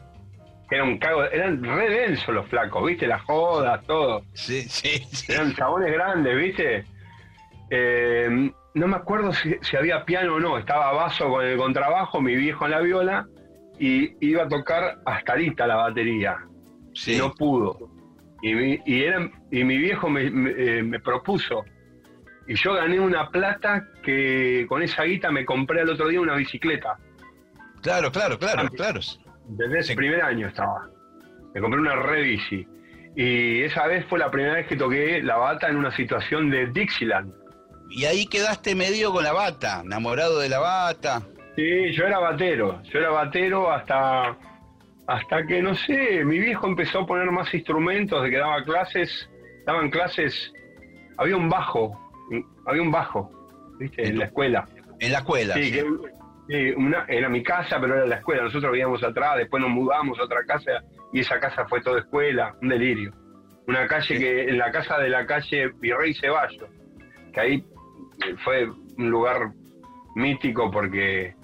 [0.69, 3.07] que era un cago, eran re densos los flacos, ¿viste?
[3.07, 4.23] Las jodas, todo.
[4.33, 5.05] sí, sí.
[5.13, 5.33] sí.
[5.33, 6.85] Eran chabones grandes, ¿viste?
[7.71, 10.59] Eh, no me acuerdo si, si había piano o no.
[10.59, 13.27] Estaba Vaso con el contrabajo, mi viejo en la viola,
[13.79, 16.37] y iba a tocar hasta ahorita la batería.
[16.95, 17.15] sí.
[17.15, 17.91] Y no pudo.
[18.43, 21.65] Y mi, y eran- y mi viejo me, me, eh, me propuso.
[22.47, 26.35] Y yo gané una plata que con esa guita me compré el otro día una
[26.37, 26.97] bicicleta.
[27.83, 29.01] Claro, claro, claro, claro.
[29.49, 29.97] Desde ese Sí.
[29.97, 30.89] primer año estaba.
[31.55, 32.67] Me compré una red bici.
[33.17, 36.67] Y esa vez fue la primera vez que toqué la bata en una situación de
[36.67, 37.33] Dixieland.
[37.91, 41.23] Y ahí quedaste medio con la bata, enamorado de la bata.
[41.55, 42.83] Sí, yo era batero.
[42.85, 44.37] Yo era batero hasta,
[45.07, 49.29] hasta que, no sé, mi viejo empezó a poner más instrumentos, de que daba clases.
[49.65, 50.53] Daban clases.
[51.19, 52.01] Había un bajo.
[52.67, 53.31] Había un bajo,
[53.79, 54.07] ¿viste?
[54.07, 54.67] En la escuela.
[55.01, 55.55] En la escuela.
[55.55, 55.73] Sí, sí.
[55.73, 55.85] que
[56.49, 58.43] sí, una, era mi casa, pero era la escuela.
[58.43, 60.83] Nosotros vivíamos atrás, después nos mudamos a otra casa
[61.13, 63.13] y esa casa fue toda escuela, un delirio.
[63.67, 64.19] Una calle Sí.
[64.19, 66.69] que, en la casa de la calle Virrey Ceballos,
[67.33, 67.65] que ahí
[68.27, 69.53] eh, fue un lugar
[70.15, 71.35] mítico porque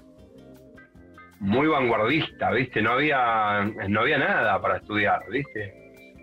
[1.39, 2.81] muy vanguardista, ¿viste?
[2.81, 5.73] No había, no había nada para estudiar, ¿viste?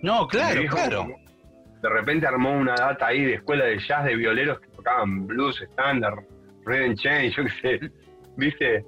[0.03, 1.07] No, claro, claro.
[1.83, 5.61] De repente armó una data ahí de escuela de jazz de violeros que tocaban blues,
[5.61, 6.15] estándar,
[6.65, 7.91] Red Chain, yo qué sé,
[8.37, 8.85] ¿viste?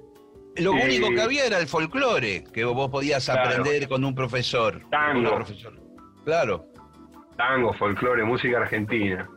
[0.57, 3.49] Lo Eh, único que había era el folclore, que vos podías Claro.
[3.49, 4.81] aprender con un profesor.
[4.89, 5.19] Tango.
[5.21, 5.75] Una profesora.
[6.25, 6.65] Claro.
[7.37, 9.27] tango, folclore, música argentina.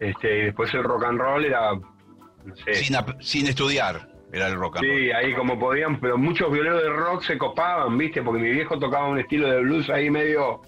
[0.00, 4.54] Este, y después el rock and roll era, no sé, Sin, sin estudiar, era el
[4.54, 4.98] rock and roll.
[4.98, 8.22] sí, ahí como podían, pero muchos violeros de rock se copaban, ¿viste?
[8.22, 10.62] Porque mi viejo tocaba un estilo de blues ahí medio,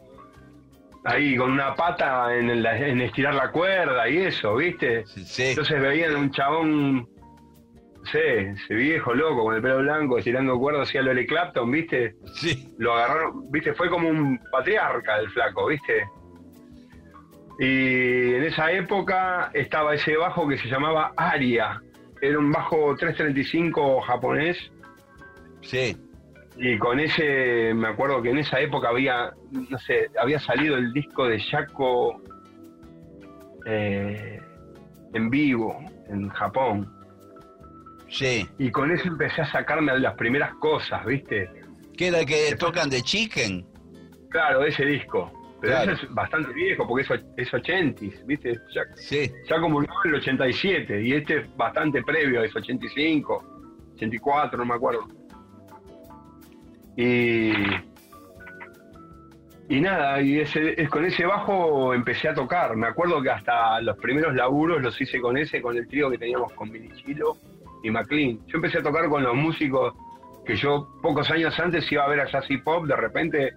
[1.05, 5.05] ahí con una pata en, el- en estirar la cuerda y eso, ¿viste?
[5.07, 5.43] Sí.
[5.51, 10.89] Entonces veían un chabón, no sé, ese viejo loco con el pelo blanco estirando cuerdas
[10.89, 12.15] hacia Lole Clapton, ¿viste?
[12.35, 12.75] sí.
[12.79, 16.05] lo agarraron, viste, fue como un patriarca el flaco, viste.
[17.59, 21.81] Y en esa época estaba ese bajo que se llamaba Aria,
[22.21, 24.59] era un bajo 335 japonés,
[25.61, 25.97] Sí.
[26.57, 30.93] Y con ese, me acuerdo que en esa época había, no sé, había salido el
[30.93, 32.23] disco de Yako
[33.67, 34.41] eh,
[35.13, 36.91] en vivo en Japón.
[38.09, 38.47] Sí.
[38.59, 41.51] Y con eso empecé a sacarme las primeras cosas, ¿viste?
[41.97, 43.67] ¿Qué era el que tocan de Chicken?
[44.31, 45.33] Claro, ese disco.
[45.61, 45.93] Pero Claro.
[45.93, 48.53] eso es bastante viejo, porque es, es 80, ¿viste?
[48.75, 54.59] Ya, Sí, ya comulgó en el 87, y este es bastante previo, es 85, 84,
[54.59, 55.09] no me acuerdo.
[56.97, 57.53] Y.
[59.67, 62.77] Y nada, y ese, es, con ese bajo empecé a tocar.
[62.77, 66.19] Me acuerdo que hasta los primeros laburos los hice con ese, con el trío que
[66.19, 67.37] teníamos con Minichilo
[67.83, 68.41] y McLean.
[68.47, 69.95] Yo empecé a tocar con los músicos
[70.45, 73.53] que yo pocos años antes iba a ver a Jazz y Pop, de repente,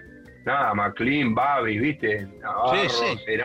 [0.45, 2.26] nada, McLean, Babi, ¿viste?
[2.41, 3.36] Navarro, Sí, sí.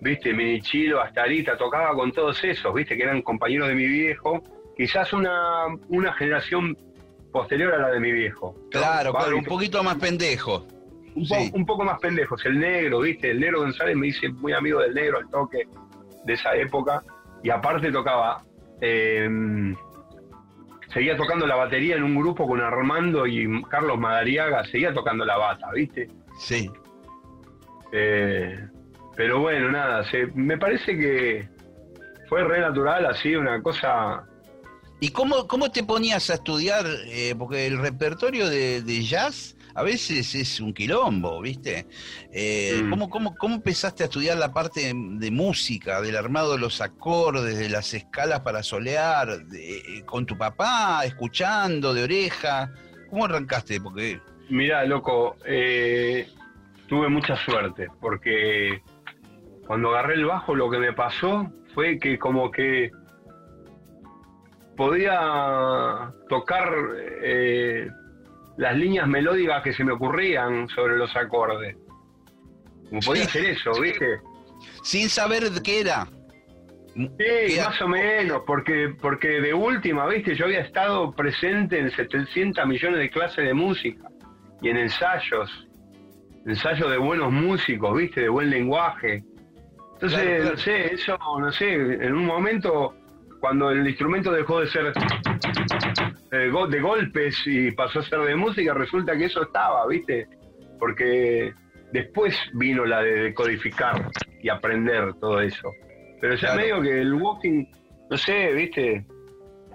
[0.00, 0.32] ¿viste?
[0.32, 2.96] Minichilo, hasta ahorita, tocaba con todos esos, ¿viste?
[2.96, 4.40] Que eran compañeros de mi viejo.
[4.76, 6.76] Quizás una, una generación
[7.32, 8.54] posterior a la de mi viejo.
[8.70, 10.66] claro, claro, un poquito más pendejo.
[11.14, 11.50] un, po- Sí.
[11.54, 12.44] un poco más pendejos.
[12.46, 13.30] El negro, ¿viste?
[13.32, 15.66] El negro González me dice muy amigo del negro al toque
[16.24, 17.02] de esa época.
[17.42, 18.42] Y aparte tocaba.
[18.80, 19.28] eh,
[20.92, 24.64] seguía tocando la batería en un grupo con Armando y Carlos Madariaga.
[24.64, 26.08] Seguía tocando la bata, ¿viste?
[26.38, 26.70] Sí.
[27.92, 28.58] Eh,
[29.16, 30.04] pero bueno, nada.
[30.10, 31.48] se- me parece que
[32.28, 34.24] fue re natural, así, una cosa.
[35.02, 36.86] ¿Y cómo, cómo te ponías a estudiar?
[37.06, 41.88] Eh, porque el repertorio de, de jazz a veces es un quilombo, ¿viste?
[42.30, 42.90] Eh, Mm.
[42.90, 46.80] ¿cómo, cómo, cómo empezaste a estudiar la parte de, de música, del armado de los
[46.80, 52.70] acordes, de las escalas para solear, de- eh, con tu papá, escuchando de oreja?
[53.10, 53.80] ¿Cómo arrancaste?
[53.80, 56.28] Porque Mirá, loco, eh,
[56.86, 58.80] tuve mucha suerte, porque
[59.66, 62.92] cuando agarré el bajo lo que me pasó fue que como que
[64.86, 66.68] podía tocar
[67.22, 67.88] eh,
[68.56, 71.76] las líneas melódicas que se me ocurrían sobre los acordes.
[72.88, 73.28] Como podía Sí.
[73.38, 74.20] hacer eso, ¿viste?
[74.82, 76.06] sin saber de qué era.
[76.94, 82.66] Sí, más o menos, porque, porque de última, viste, yo había estado presente en 700
[82.66, 84.02] millones de clases de música
[84.60, 85.66] y en ensayos,
[86.46, 89.24] ensayos de buenos músicos, viste, de buen lenguaje.
[89.94, 90.50] Entonces, Claro, claro.
[90.50, 92.94] no sé, eso, no sé, en un momento,
[93.42, 94.92] cuando el instrumento dejó de ser
[96.30, 100.28] eh, de golpes y pasó a ser de música, resulta que eso estaba, viste,
[100.78, 101.52] porque
[101.92, 104.08] después vino la de decodificar
[104.40, 105.72] y aprender todo eso.
[106.20, 106.56] Pero ya Claro.
[106.60, 107.64] medio que el walking,
[108.08, 109.04] no sé, viste,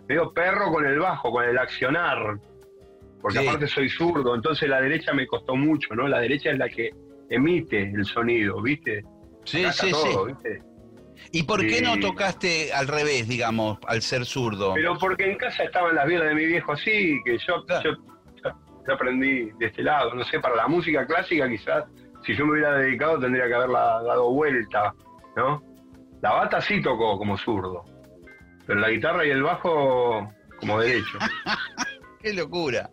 [0.08, 2.40] medio perro con el bajo, con el accionar.
[3.22, 3.48] Porque Sí.
[3.48, 6.08] aparte soy zurdo, entonces la derecha me costó mucho, ¿no?
[6.08, 6.92] La derecha es la que
[7.30, 9.04] emite el sonido, ¿viste?
[9.44, 10.32] Sí, sí, todo, sí.
[10.34, 10.62] ¿viste?
[11.32, 14.74] ¿Y por qué no tocaste al revés, digamos, al ser zurdo?
[14.74, 17.84] Pero porque en casa estaban las violas de mi viejo así, que yo, Claro.
[17.84, 17.92] yo,
[18.44, 20.14] yo- yo aprendí de este lado.
[20.14, 21.84] No sé, para la música clásica quizás,
[22.26, 24.94] si yo me hubiera dedicado tendría que haberla dado vuelta,
[25.36, 25.62] ¿no?
[26.22, 27.84] La bata sí tocó como zurdo,
[28.66, 31.18] pero la guitarra y el bajo como derecho.
[32.22, 32.90] Qué locura.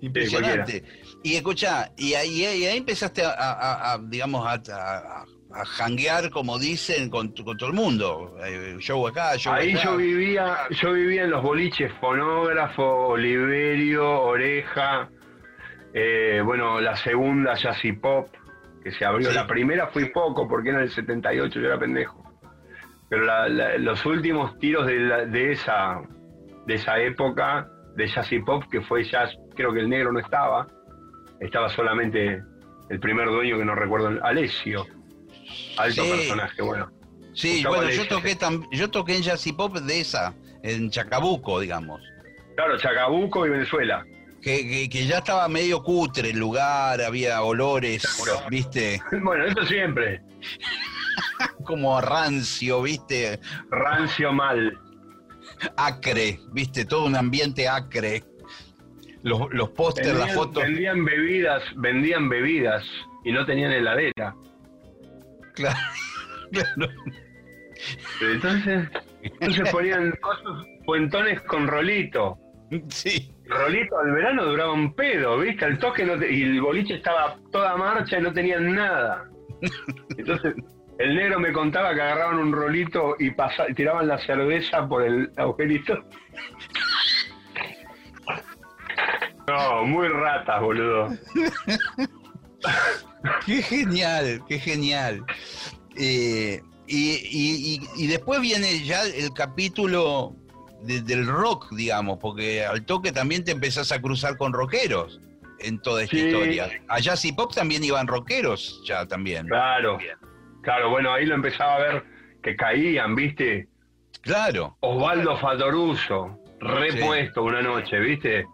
[0.00, 0.84] Impresionante.
[1.24, 5.24] y escucha, y ahí, y ahí empezaste a, a- a, digamos, a, a,
[5.60, 8.36] a janguear, como dicen, con, todo el mundo.
[8.44, 15.08] Eh, show acá, Ahí yo vivía, yo vivía en los boliches Fonógrafo, Oliverio, Oreja,
[15.94, 18.28] eh, bueno, la segunda Jazzy Pop,
[18.82, 19.30] que se abrió.
[19.30, 19.34] Sí.
[19.34, 22.22] La primera fui poco, porque era en el 78, yo era pendejo.
[23.10, 26.00] Pero la- la- los últimos tiros de, la- de esa
[26.66, 30.66] de esa época de Jazzy Pop, que fue jazz, creo que el negro no estaba,
[31.40, 32.42] estaba solamente
[32.90, 34.84] el primer dueño que no recuerdo, Alessio.
[35.76, 36.10] Alto Sí.
[36.10, 36.90] personaje, bueno.
[37.34, 38.36] Sí, bueno, yo toqué,
[38.72, 42.00] yo toqué en Jazzy Pop de esa, en Chacabuco, digamos.
[42.56, 44.04] Claro, Chacabuco y Venezuela.
[44.42, 48.02] Que, que, que ya estaba medio cutre el lugar, había olores,
[48.50, 50.20] viste, Bueno, eso siempre.
[51.64, 53.38] como rancio, viste,
[53.70, 54.76] Rancio mal.
[55.76, 58.24] acre, viste, todo un ambiente acre.
[59.22, 60.62] Los, los pósters, las fotos.
[60.62, 62.84] vendían bebidas, vendían bebidas
[63.24, 64.34] y no tenían heladera.
[65.58, 65.78] Claro,
[66.52, 66.92] claro.
[68.20, 68.88] Entonces,
[69.22, 72.38] entonces ponían cosas, puentones con rolito.
[72.88, 75.64] Sí, Rolito al verano duraba un pedo, ¿viste?
[75.64, 79.24] Al toque no te- y el boliche estaba toda marcha y no tenían nada.
[80.18, 80.54] Entonces,
[80.98, 85.30] el negro me contaba que agarraban un rolito y pasa- tiraban la cerveza por el
[85.36, 85.98] agujerito.
[89.48, 91.08] No, muy ratas, boludo.
[93.46, 95.24] qué genial, qué genial.
[95.96, 100.34] Eh, y, y- y- y después viene ya el capítulo
[100.82, 105.20] de- del rock, digamos, porque al toque también te empezás a cruzar con rockeros
[105.60, 106.26] en toda esta Sí.
[106.26, 106.70] historia.
[106.88, 109.48] A Jazz y Pop también iban rockeros ya también.
[109.48, 109.98] Claro,
[110.62, 112.04] claro, bueno, ahí lo empezaba a ver
[112.42, 113.66] que caían, ¿viste?
[114.22, 114.76] Claro.
[114.80, 118.46] Osvaldo Fatoruso, repuesto una noche, ¿viste?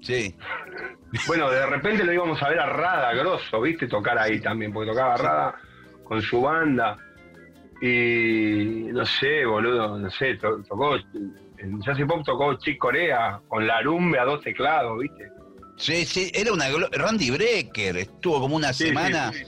[0.00, 0.34] Sí.
[1.26, 3.86] Bueno, de repente lo íbamos a ver a Rada, grosso, ¿viste?
[3.88, 5.54] Tocar ahí también, porque tocaba Rada
[6.04, 6.96] con su banda.
[7.80, 13.40] Y no sé, boludo, no sé, to- tocó, en Jazz y Pop tocó Chick Corea
[13.48, 15.28] con la rumbe a dos teclados, ¿viste?
[15.76, 16.64] Sí, sí, era una...
[16.90, 19.32] Randy Brecker estuvo como una Sí, sí, semana...
[19.32, 19.44] sí.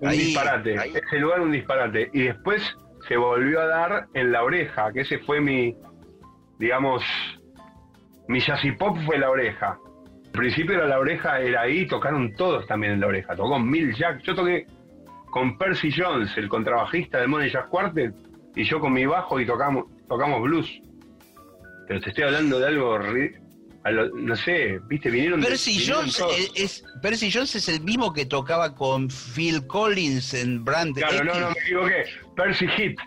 [0.00, 0.92] Un Ahí, disparate, ahí.
[0.94, 2.10] ese lugar un disparate.
[2.14, 2.62] Y después
[3.06, 5.76] se volvió a dar en La Oreja, que ese fue mi,
[6.58, 7.04] digamos,
[8.30, 9.78] mi jazz y pop fue La Oreja.
[10.26, 13.34] Al principio era La Oreja, era ahí, tocaron todos también en La Oreja.
[13.34, 14.66] Tocó Mil Jack, yo toqué
[15.30, 18.14] con Percy Jones, el contrabajista del Money Jazz Quartet,
[18.54, 20.68] y yo con mi bajo y tocamos, tocamos blues.
[21.88, 23.36] Pero te estoy hablando de algo, ri-
[23.84, 25.40] a lo- no sé, viste, vinieron...
[25.40, 26.38] Percy vinieron Jones, todos.
[26.38, 31.16] es, es- Percy Jones es el mismo que tocaba con Phil Collins en Brand Claro,
[31.16, 31.24] X.
[31.26, 32.04] no, no, me equivoqué.
[32.36, 32.98] Percy Hit,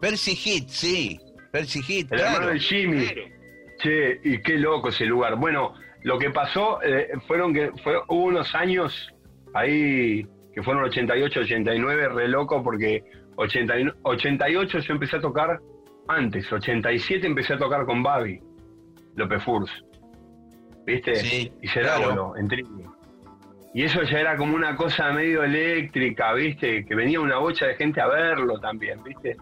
[0.00, 1.20] Percy Hit, sí.
[1.52, 3.06] Percy Hit, El hermano de Jimmy.
[3.78, 5.36] Che, y qué loco ese lugar.
[5.36, 9.12] Bueno, lo que pasó eh, fueron que fue, hubo unos años
[9.54, 13.02] ahí que fueron 88, 89, re loco, porque
[13.36, 15.58] 89 88 yo empecé a tocar
[16.08, 18.40] antes, 87 empecé a tocar con Babi,
[19.16, 19.70] López Furs.
[20.86, 21.14] ¿Viste?
[21.16, 22.36] Sí, y Cerábolo, claro.
[22.36, 22.84] en Trini.
[23.72, 26.84] Y eso ya era como una cosa medio eléctrica, ¿viste?
[26.84, 29.36] Que venía una bocha de gente a verlo también, ¿viste?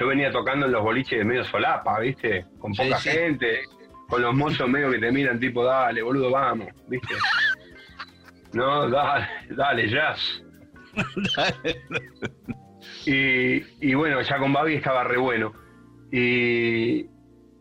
[0.00, 2.46] Yo venía tocando en los boliches de medio solapa, ¿viste?
[2.58, 3.10] Con poca sí.
[3.10, 3.60] gente,
[4.08, 7.14] con los mozos medio que te miran tipo, dale, boludo, vamos, ¿viste?
[8.52, 10.42] No, dale, dale, jazz.
[13.06, 15.52] Y, y bueno, ya con Babi estaba re bueno.
[16.10, 17.06] Y,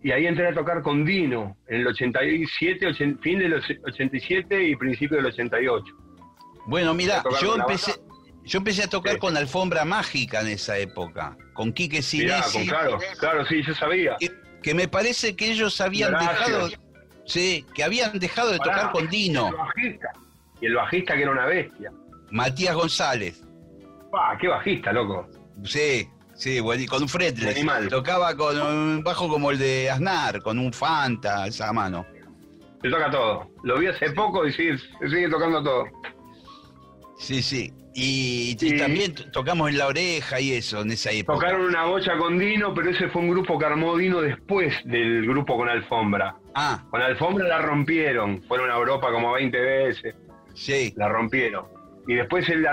[0.01, 4.63] y ahí entré a tocar con Dino en el 87, ochen- fin del och- 87
[4.63, 5.85] y principio del 88.
[6.65, 7.93] Bueno, mira, ¿A tocar yo empecé,
[8.49, 9.19] yo empecé a tocar Sí.
[9.19, 14.15] con Alfombra Mágica en esa época, con Quique Sinesi, claro, claro, sí, yo sabía.
[14.19, 14.31] que,
[14.63, 16.39] que me parece que ellos habían Gracias.
[16.47, 16.69] dejado,
[17.25, 20.09] sí, que habían dejado de Pará, tocar con El Dino, bajista.
[20.61, 21.91] Y el bajista que era una bestia.
[22.31, 23.41] Matías González,
[24.11, 25.27] ¡Pah, qué bajista, loco!
[25.63, 27.87] sí, sí, bueno, y con un fretless, Animal.
[27.89, 32.05] tocaba con un bajo como el de Aznar, con un Fanta, esa mano.
[32.81, 33.47] Se toca todo.
[33.63, 35.83] Lo vi hace poco y sigue, sigue tocando todo.
[37.17, 37.73] Sí, sí.
[38.01, 41.33] Y, y Y- también tocamos en la oreja y eso en esa época.
[41.39, 45.25] Tocaron una bocha con Dino, pero ese fue un grupo que armó Dino después del
[45.27, 46.35] grupo con Alfombra.
[46.55, 48.41] Ah, Con Alfombra la rompieron.
[48.43, 50.15] Fueron a Europa como 20 veces.
[50.55, 50.93] sí.
[50.95, 51.65] La rompieron.
[52.07, 52.65] Y después él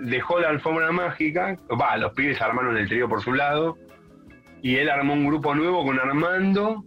[0.00, 1.56] dejó la alfombra mágica.
[1.80, 3.76] Va, los pibes armaron el trío por su lado.
[4.62, 6.84] Y él armó un grupo nuevo con Armando.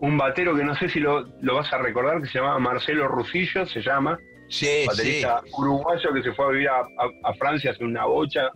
[0.00, 3.06] Un batero que no sé si lo, lo vas a recordar, que se llamaba Marcelo
[3.08, 4.18] Rusillo, se llama.
[4.48, 4.86] Sí, sí.
[4.86, 8.50] baterista uruguayo que se fue a vivir a, a- a Francia hace una bocha.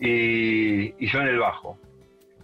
[0.00, 1.78] Y, y yo en el bajo.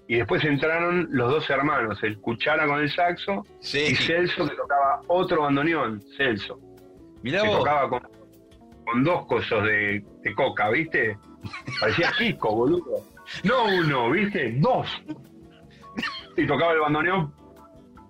[0.09, 3.87] Y después entraron los dos hermanos, el Cuchara con el saxo Sí.
[3.91, 6.61] y Celso que tocaba otro bandoneón, Celso
[7.23, 7.59] Mirá que vos.
[7.59, 8.01] tocaba con,
[8.85, 11.19] con dos cosos de, de coca, ¿viste?
[11.81, 13.03] Parecía Kiko, boludo.
[13.43, 14.53] No uno, ¿viste?
[14.59, 14.87] Dos.
[16.37, 17.35] Y tocaba el bandoneón.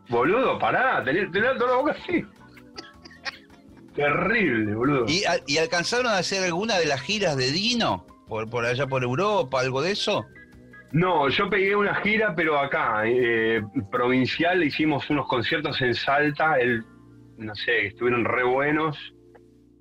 [0.09, 2.25] Boludo, pará, tenía, tenía toda la boca así.
[3.97, 5.05] Terrible, boludo.
[5.09, 8.07] ¿Y, a- y alcanzaron a hacer alguna de las giras de Dino?
[8.29, 10.25] Por, por allá por Europa, algo de eso?
[10.93, 16.85] No, yo pegué una gira, pero acá, eh, provincial, hicimos unos conciertos en Salta, el,
[17.39, 18.97] no sé, estuvieron re buenos.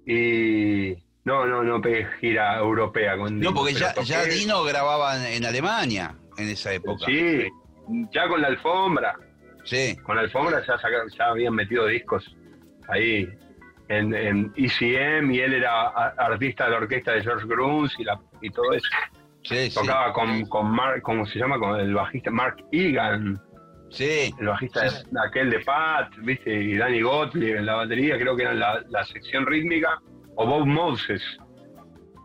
[0.05, 3.51] Y no, no, no pegué gira europea con Dino.
[3.51, 7.05] No, porque ya, ya Dino grababa en, en Alemania en esa época.
[7.05, 7.47] Sí,
[8.13, 9.17] ya con la alfombra.
[9.63, 12.35] Sí, Con la alfombra ya, sacaron- ya habían metido discos
[12.87, 13.27] ahí
[13.89, 18.19] en, en ECM y él era artista de la orquesta de George Gruns y, la,
[18.41, 18.87] y todo eso.
[19.43, 19.75] sí, sí.
[19.75, 21.59] Tocaba con, con Mark, ¿cómo se llama?
[21.59, 23.39] Con el bajista Mark Egan,
[23.91, 25.05] Sí, el bajista Sí.
[25.11, 26.51] de- aquel de Pat, ¿viste?
[26.53, 30.01] Y Danny Gottlieb en la batería, creo que eran la, la sección rítmica,
[30.35, 31.21] o Bob Moses,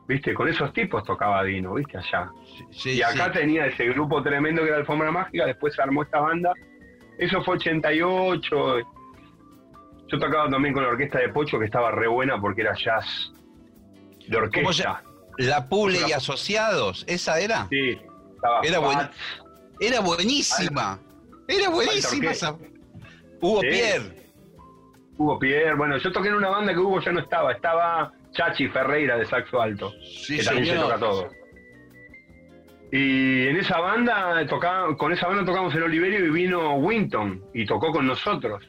[0.09, 0.35] ¿viste?
[0.35, 1.99] Con esos tipos tocaba Dino, ¿viste?
[1.99, 2.31] Allá.
[2.73, 3.33] sí, Y acá sí.
[3.41, 6.53] tenía ese grupo tremendo que era Alfombra Mágica, después se armó esta banda.
[7.19, 8.79] Eso fue 88.
[10.11, 13.33] Yo tocaba también con la orquesta de Pocho, que estaba re buena porque era jazz
[14.27, 15.03] de ¿Cómo se- orquesta.
[15.39, 17.67] La Pule y Asociados, ¿esa era?
[17.71, 17.99] Sí,
[18.35, 19.11] estaba Era buen-.
[19.81, 20.99] Era buenísima.
[21.49, 22.57] Era buenísima esa.
[23.41, 23.69] Hugo Sí.
[23.69, 24.17] Pierre.
[25.17, 25.75] Hugo Pierre.
[25.77, 27.53] Bueno, yo toqué en una banda que Hugo ya no estaba.
[27.53, 31.29] Estaba Chachi Ferreira de saxo alto, Sí, que también se toca todo.
[32.93, 37.65] Y en esa banda, tocaba, con esa banda tocamos en Oliverio y vino Winton y
[37.65, 38.65] tocó con nosotros.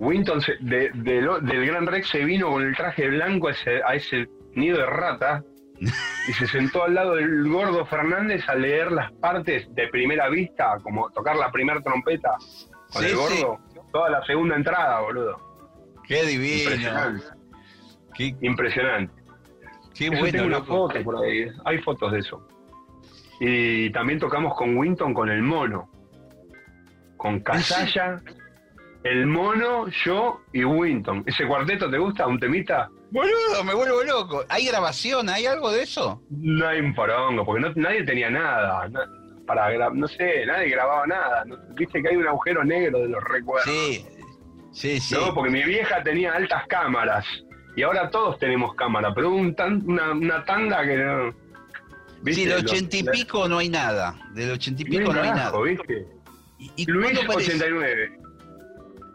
[0.00, 3.50] Winton se- de- de lo- del Gran Rex se vino con el traje blanco a
[3.52, 5.44] ese, a ese nido de rata
[6.28, 10.76] y se sentó al lado del gordo Fernández a leer las partes de primera vista,
[10.82, 12.30] como tocar la primera trompeta
[12.92, 13.42] con Sí, el sí.
[13.42, 13.58] gordo.
[13.92, 15.36] toda la segunda entrada, boludo.
[16.08, 16.62] Qué divino.
[16.70, 17.24] Impresionante.
[18.14, 19.14] Qué, Impresionante.
[19.94, 21.46] qué Eso bueno, tengo una foto por ahí.
[21.64, 22.46] Hay fotos de eso.
[23.38, 25.88] Y también tocamos con Winton con el mono.
[27.16, 28.20] Con Casalla,
[29.04, 31.22] el mono, yo y Winton.
[31.26, 32.26] ¿Ese cuarteto te gusta?
[32.26, 32.88] ¿Un temita?
[33.10, 34.44] Boludo, me vuelvo loco.
[34.48, 35.28] ¿Hay grabación?
[35.28, 36.22] ¿Hay algo de eso?
[36.30, 38.88] No hay un porongo, porque no, nadie tenía nada.
[38.88, 39.06] na-
[39.46, 41.44] para no sé, nadie grababa nada.
[41.44, 43.64] No- Viste que hay un agujero negro de los recuerdos.
[43.74, 44.06] Sí,
[44.72, 45.14] sí, sí.
[45.14, 47.24] No, porque mi vieja tenía altas cámaras.
[47.74, 51.34] Y ahora todos tenemos cámara, pero un tan- una, una tanda que no.
[52.26, 54.14] Sí, del ochenta y pico no hay nada.
[54.34, 55.60] Del ochenta y no hay pico no hay nada.
[55.62, 56.06] ¿viste?
[56.58, 57.54] ¿Y, y Luis cuándo aparece?
[57.56, 58.18] 89.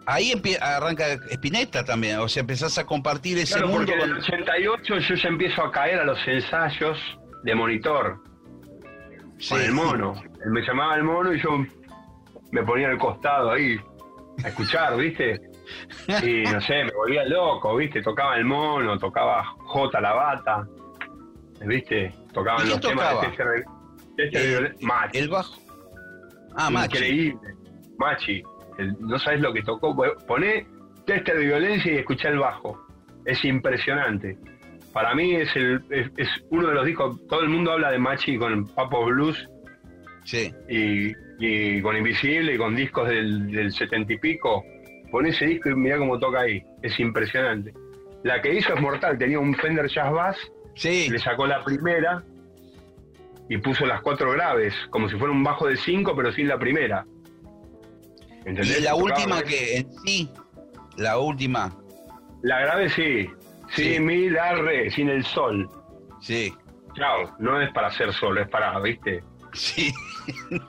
[0.07, 4.15] Ahí arranca Spinetta también, o sea, empezás a compartir ese Claro, mundo porque en el
[4.15, 4.23] con...
[4.23, 6.97] 88 yo ya empiezo a caer a los ensayos
[7.43, 8.21] de monitor
[9.39, 9.49] Sí.
[9.53, 10.13] con el mono.
[10.45, 11.49] Él me llamaba el mono y yo
[12.51, 13.77] me ponía al costado ahí
[14.43, 15.41] a escuchar, ¿viste?
[16.23, 18.01] Y no sé, me volvía loco, ¿viste?
[18.01, 20.67] Tocaba el mono, tocaba J la bata,
[21.65, 22.13] ¿viste?
[22.31, 23.47] Tocaban ¿Y los temas de Chester,
[24.17, 25.17] Chester El- Violet- Machi.
[25.17, 25.55] El bajo.
[26.55, 26.95] Ah, Machi.
[26.97, 27.39] Increíble.
[27.97, 28.43] Machi,
[28.77, 29.95] el- no sabes lo que tocó.
[30.27, 30.67] Poné
[31.05, 32.79] Tester de violencia y escuchá el bajo.
[33.25, 34.37] Es impresionante.
[34.93, 37.99] Para mí es, el, es, es uno de los discos, todo el mundo habla de
[37.99, 39.47] Machi con Papo Blues
[40.23, 40.51] Sí.
[40.69, 44.63] y, y con Invisible y con discos del, del setenta y pico.
[45.11, 46.63] Poné ese disco y mirá cómo toca ahí.
[46.81, 47.73] Es impresionante.
[48.23, 50.37] La que hizo es mortal, tenía un Fender Jazz Bass
[50.75, 51.07] Sí.
[51.09, 52.23] le sacó la primera
[53.47, 56.57] y puso las cuatro graves, como si fuera un bajo de cinco, pero sin la
[56.57, 57.05] primera.
[58.45, 58.79] ¿Entendés?
[58.79, 60.29] Y la última que en sí,
[60.97, 61.75] la última,
[62.43, 63.27] La grave sí.
[63.71, 63.99] Sí, Sí.
[63.99, 65.67] mi, la, re, sin el sol.
[66.21, 66.53] sí,
[66.95, 69.23] Chao, no es para hacer solo, es para, ¿viste?
[69.53, 69.91] sí.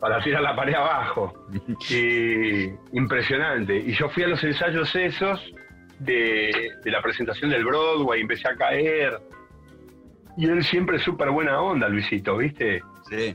[0.00, 1.32] Para tirar la pared abajo.
[1.88, 3.74] Y impresionante.
[3.74, 5.40] Y yo fui a los ensayos esos
[5.98, 9.18] de, de la presentación del Broadway, empecé a caer.
[10.36, 12.82] Y él siempre súper buena onda, Luisito, ¿viste?
[13.08, 13.34] sí.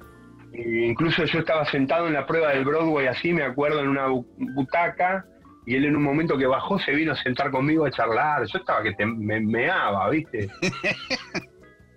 [0.54, 4.08] E incluso yo estaba sentado en la prueba del Broadway así, me acuerdo, en una
[4.08, 5.26] bu- butaca,
[5.66, 8.44] y él en un momento que bajó se vino a sentar conmigo a charlar.
[8.48, 10.50] Yo estaba que te, me meaba, ¿viste?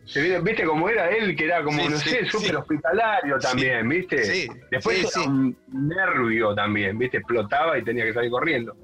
[0.05, 1.35] Se vino- ¿Viste cómo era él?
[1.37, 2.57] Que era como, Sí, no sí, sé, súper sí.
[2.57, 4.49] hospitalario también, ¿viste?
[4.71, 7.19] Después era un nervio también, ¿viste?
[7.19, 8.77] Explotaba y tenía que salir corriendo.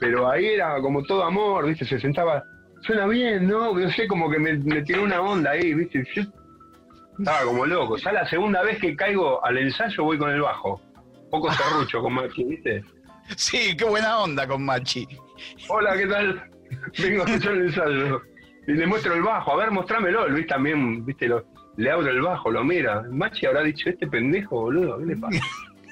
[0.00, 1.84] Pero ahí era como todo amor, ¿viste?
[1.86, 2.42] Se sentaba,
[2.82, 3.72] suena bien, ¿no?
[3.72, 6.04] No sé, como que me, me tiró una onda ahí, ¿viste?
[6.14, 6.22] Yo
[7.20, 7.96] estaba como loco.
[7.96, 10.80] Ya la segunda vez que caigo al ensayo voy con el bajo.
[11.30, 12.82] Poco serrucho, como aquí, ¿viste?
[13.36, 15.06] Sí, qué buena onda con Machi.
[15.68, 16.50] Hola, ¿qué tal?
[16.98, 18.22] Vengo a escuchar el ensayo.
[18.66, 19.52] Y le muestro el bajo.
[19.52, 20.28] A ver, mostrámelo.
[20.28, 21.28] Luis también, ¿viste?
[21.28, 21.44] Lo-
[21.76, 23.02] le abro el bajo, lo mira.
[23.10, 25.40] Machi habrá dicho, este pendejo, boludo, ¿qué le pasa?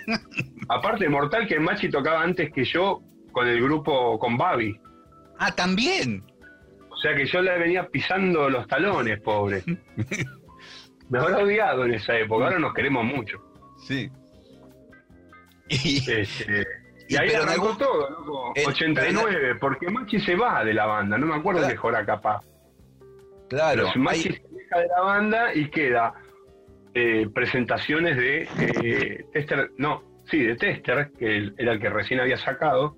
[0.68, 3.01] Aparte, mortal que Machi tocaba antes que yo
[3.33, 4.79] con el grupo con Babi.
[5.39, 6.22] Ah, también.
[6.91, 9.62] O sea que yo le venía pisando los talones, pobre.
[11.11, 12.44] Me habrá odiado en esa época.
[12.46, 13.38] Ahora nos queremos mucho.
[13.86, 14.11] Sí.
[15.70, 16.66] Y, Este,
[17.09, 18.52] y Y ahí pero arrancó algún- todo, loco.
[18.54, 21.18] en- 89, porque Machi se va de la banda.
[21.18, 21.72] No me acuerdo Claro.
[21.72, 22.40] de Jora capaz.
[23.50, 26.14] claro, Pero Machi hay- se deja de la banda y queda
[26.94, 28.48] eh, presentaciones de
[28.82, 32.96] eh, Tester, no, sí, de Tester, que era el que recién había sacado.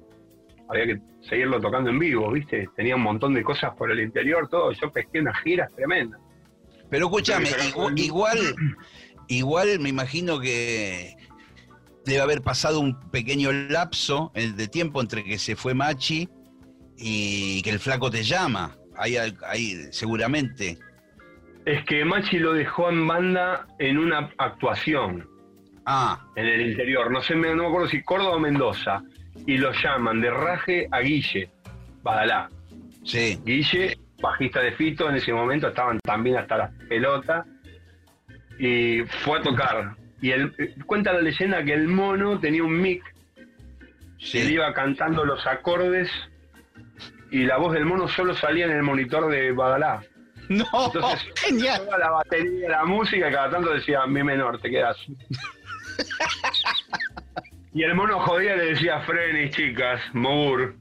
[0.68, 0.98] Había que
[1.28, 2.68] seguirlo tocando en vivo, ¿viste?
[2.76, 4.70] Tenía un montón de cosas por el interior, todo.
[4.72, 6.20] Yo pesqué unas giras tremendas.
[6.90, 7.48] Pero escúchame,
[7.96, 8.38] igual,
[9.28, 11.14] igual me imagino que
[12.04, 16.28] debe haber pasado un pequeño lapso de tiempo entre que se fue Machi
[16.96, 18.76] y que el flaco te llama.
[18.96, 19.16] Ahí,
[19.46, 20.78] ahí seguramente.
[21.64, 25.26] Es que Machi lo dejó en banda en una actuación
[25.86, 27.10] Ah, en el interior.
[27.10, 29.02] No sé, me- no me acuerdo si Córdoba o Mendoza.
[29.46, 31.50] Y lo llaman de raje a Guille,
[32.02, 32.48] Badalá.
[33.04, 33.38] sí.
[33.44, 37.46] Guille, bajista de Fito, en ese momento estaban también hasta las pelotas.
[38.58, 39.96] Y fue a tocar.
[40.20, 43.02] Y él, eh, cuenta la leyenda que el mono tenía un mic,
[44.18, 44.38] sí.
[44.38, 46.10] él iba cantando los acordes
[47.30, 50.02] y la voz del mono solo salía en el monitor de Badalá.
[50.48, 51.84] No, Entonces, genial.
[51.84, 54.96] Toda la batería, la música, y cada tanto decía, mi menor, te quedas.
[57.72, 60.74] y el mono jodía y le decía, frenis, chicas, mour.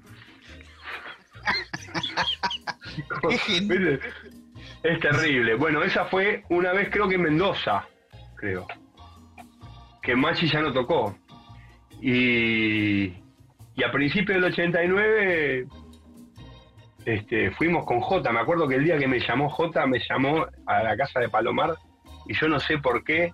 [4.82, 5.56] Es terrible.
[5.56, 7.86] Bueno, esa fue una vez creo que en Mendoza,
[8.36, 8.66] creo.
[10.02, 11.18] Que Machi ya no tocó.
[12.02, 13.14] Y,
[13.76, 15.68] y a principios del 89
[17.06, 18.32] este, fuimos con Jota.
[18.32, 21.30] Me acuerdo que el día que me llamó Jota, me llamó a la casa de
[21.30, 21.76] Palomar
[22.28, 23.34] y yo no sé por qué,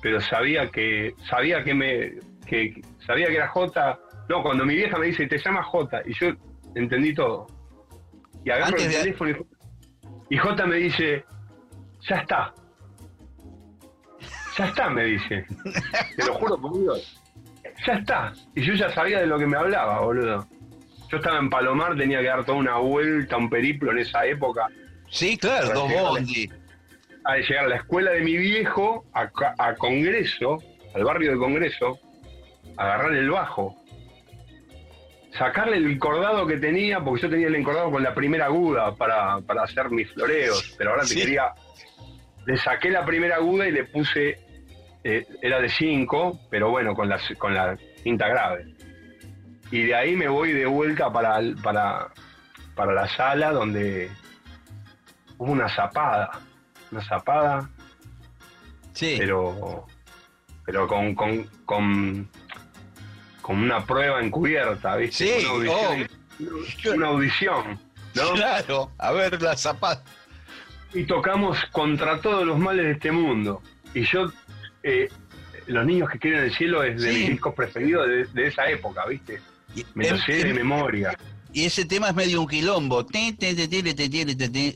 [0.00, 2.12] pero sabía que sabía que me
[2.46, 3.98] que sabía que era Jota
[4.28, 6.28] No, cuando mi vieja me dice, te llama J, y yo
[6.78, 7.46] entendí todo.
[8.44, 9.30] Y agarro Antes el de- teléfono
[10.30, 11.24] y, y J me dice,
[12.08, 12.54] ya está.
[14.56, 15.46] Ya está, me dice.
[16.16, 17.22] Te lo juro por Dios.
[17.86, 18.32] Ya está.
[18.54, 20.46] Y yo ya sabía de lo que me hablaba, boludo.
[21.10, 24.66] Yo estaba en Palomar, tenía que dar toda una vuelta, un periplo en esa época,
[25.10, 26.50] Sí, claro, dos bondi.
[27.24, 30.58] a llegar a la escuela de mi viejo, a Congreso,
[30.94, 31.98] al barrio de Congreso,
[32.76, 33.74] agarrar el bajo,
[35.38, 39.40] sacarle el cordado que tenía, porque yo tenía el encordado con la primera aguda para,
[39.40, 41.52] para hacer mis floreos, pero ahora te quería...
[42.46, 44.38] Le saqué la primera aguda y le puse,
[45.04, 48.74] eh, era de 5, pero bueno, con la, con la cinta grave.
[49.70, 52.08] Y de ahí me voy de vuelta para, para,
[52.74, 54.10] para la sala donde
[55.36, 56.30] hubo una zapada,
[56.90, 57.68] una zapada
[58.98, 59.14] Sí.
[59.16, 59.86] pero
[60.66, 62.28] pero con, con, con,
[63.48, 65.40] con una prueba encubierta, ¿viste?
[65.40, 66.08] Sí, una audición,
[66.96, 67.80] una audición,
[68.14, 68.32] ¿no?
[68.34, 70.04] Claro, a ver la zapata.
[70.92, 73.62] Y tocamos contra todos los males de este mundo.
[73.94, 74.30] Y yo,
[74.82, 75.08] eh,
[75.66, 77.18] Los niños que quieren el cielo es de Sí.
[77.20, 79.40] mis discos preferidos de, de esa época, ¿viste?
[79.94, 81.16] Me lo sé de em- memoria.
[81.52, 83.06] Y ese tema es medio un quilombo.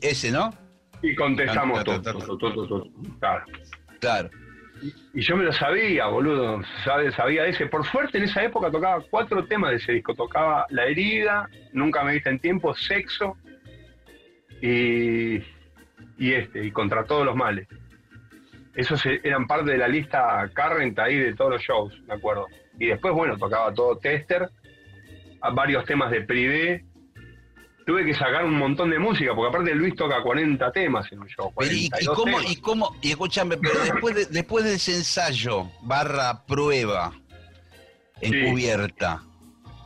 [0.01, 0.51] Ese, ¿no?
[1.03, 2.87] Y contestamos todo, todo,
[3.19, 3.45] claro.
[3.99, 4.29] Claro.
[5.13, 6.61] Y yo me lo sabía, boludo.
[6.83, 7.67] Sabe- Sabía ese.
[7.67, 10.13] Por suerte en esa época tocaba cuatro temas de ese disco.
[10.13, 13.37] Tocaba La herida, Nunca me viste en tiempo, Sexo
[14.61, 15.35] y,
[16.17, 17.67] y este, y Contra todos los males.
[18.75, 22.47] Esos e- eran parte de la lista current ahí de todos los shows, me acuerdo.
[22.79, 24.49] Y después, bueno, tocaba todo Tester,
[25.53, 26.85] varios temas de Privé.
[27.85, 31.27] Tuve que sacar un montón de música, porque aparte Luis toca 40 temas en un
[31.27, 31.51] show.
[31.69, 32.51] ¿y, y 42 cómo, temas.
[32.51, 37.11] y cómo, y escúchame, pero después de, después de ese ensayo barra prueba
[38.21, 39.21] encubierta,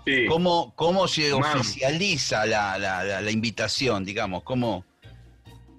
[0.05, 0.25] Sí.
[0.27, 4.43] ¿cómo, cómo se oficializa la, la, la, la invitación, digamos?
[4.43, 4.85] ¿Cómo?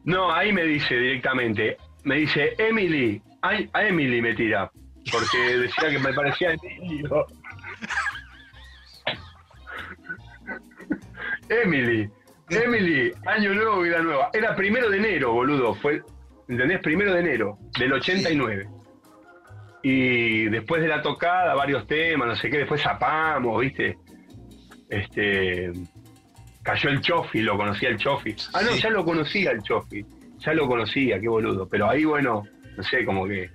[0.04, 4.70] No, ahí me dice directamente, me dice Emily, a Emily me tira,
[5.10, 7.26] porque decía que me parecía Emilio.
[11.48, 12.08] Emily,
[12.50, 14.30] Emily, año nuevo, vida nueva.
[14.32, 16.02] Era primero de enero, boludo, fue,
[16.48, 16.80] ¿entendés?
[16.80, 18.68] Primero de enero del 89.
[19.82, 23.96] Y después de la tocada, varios temas, no sé qué, después zapamos, ¿viste?
[24.88, 25.70] Este,
[26.62, 28.34] cayó el Chofi, lo conocía el Chofi.
[28.54, 28.80] Ah, no, Sí.
[28.82, 30.04] ya lo conocía el Chofi,
[30.38, 31.68] ya lo conocía, qué boludo.
[31.68, 32.42] Pero ahí, bueno,
[32.76, 33.50] no sé, como que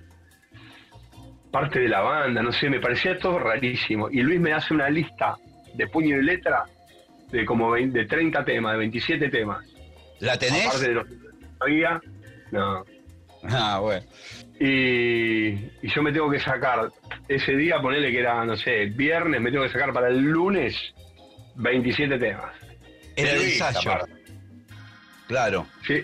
[1.50, 4.08] parte de la banda, no sé, me parecía todo rarísimo.
[4.10, 5.36] Y Luis me hace una lista
[5.74, 6.64] de puño y letra
[7.34, 9.64] de como 20 de 30 temas, de 27 temas.
[10.20, 10.66] ¿La tenés?
[10.66, 11.14] Aparte de los que
[11.58, 12.00] sabía,
[12.52, 12.84] no.
[13.50, 14.06] Ah, bueno.
[14.60, 15.48] Y,
[15.82, 16.88] y yo me tengo que sacar
[17.28, 20.76] ese día, ponerle que era, no sé, viernes, me tengo que sacar para el lunes
[21.56, 22.52] 27 temas.
[23.16, 23.80] Era el ensayo.
[25.26, 25.66] Claro.
[25.86, 26.02] Sí.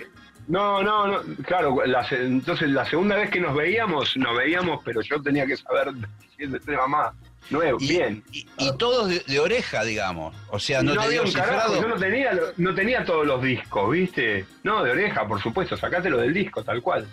[0.48, 4.80] No, no, no, claro, la se- entonces la segunda vez que nos veíamos, nos veíamos,
[4.84, 7.14] pero yo tenía que saber 27 temas más.
[7.48, 8.22] Nuevo, Y, bien.
[8.30, 10.36] y, y todos de, de oreja, digamos.
[10.50, 13.90] O sea, no, no había un carajo, yo no tenía, no tenía todos los discos,
[13.90, 14.44] ¿viste?
[14.62, 17.06] No, de oreja, por supuesto, sacátelo del disco, tal cual.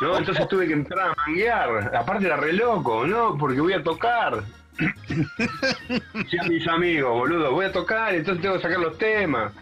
[0.00, 0.16] ¿No?
[0.18, 3.36] Entonces tuve que entrar a manguear, aparte era re loco, ¿no?
[3.38, 4.44] Porque voy a tocar.
[6.30, 9.52] Sí, a mis amigos, boludo, voy a tocar, entonces tengo que sacar los temas.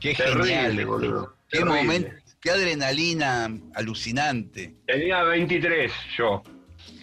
[0.00, 0.86] Qué Terrible, genial.
[0.86, 1.36] boludo.
[1.48, 1.82] Qué Terrible.
[1.82, 2.10] momento,
[2.40, 4.74] qué adrenalina alucinante.
[4.86, 6.42] Tenía 23 yo.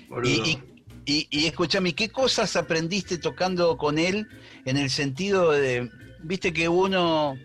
[0.10, 0.30] boludo.
[0.30, 0.64] Y, y,
[1.12, 4.28] y, y escúchame, ¿qué cosas aprendiste tocando con él
[4.66, 5.90] en el sentido de,
[6.22, 7.38] viste que uno,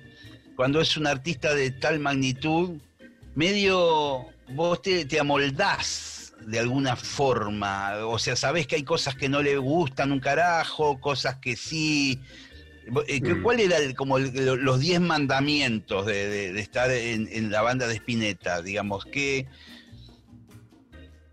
[0.56, 2.78] cuando es un artista de tal magnitud,
[3.34, 9.28] medio vos te, te amoldás de alguna forma, o sea, sabés que hay cosas que
[9.30, 12.20] no le gustan un carajo, cosas que sí.
[13.08, 13.42] Eh, ¿qué- Mm.
[13.42, 17.62] ¿Cuál era el- como el- los 10 mandamientos de, de- de estar en, en la
[17.62, 18.60] banda de Spinetta?
[18.60, 19.46] Digamos, que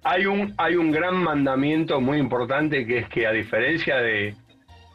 [0.03, 4.35] Hay un, hay un gran mandamiento muy importante que es que a diferencia de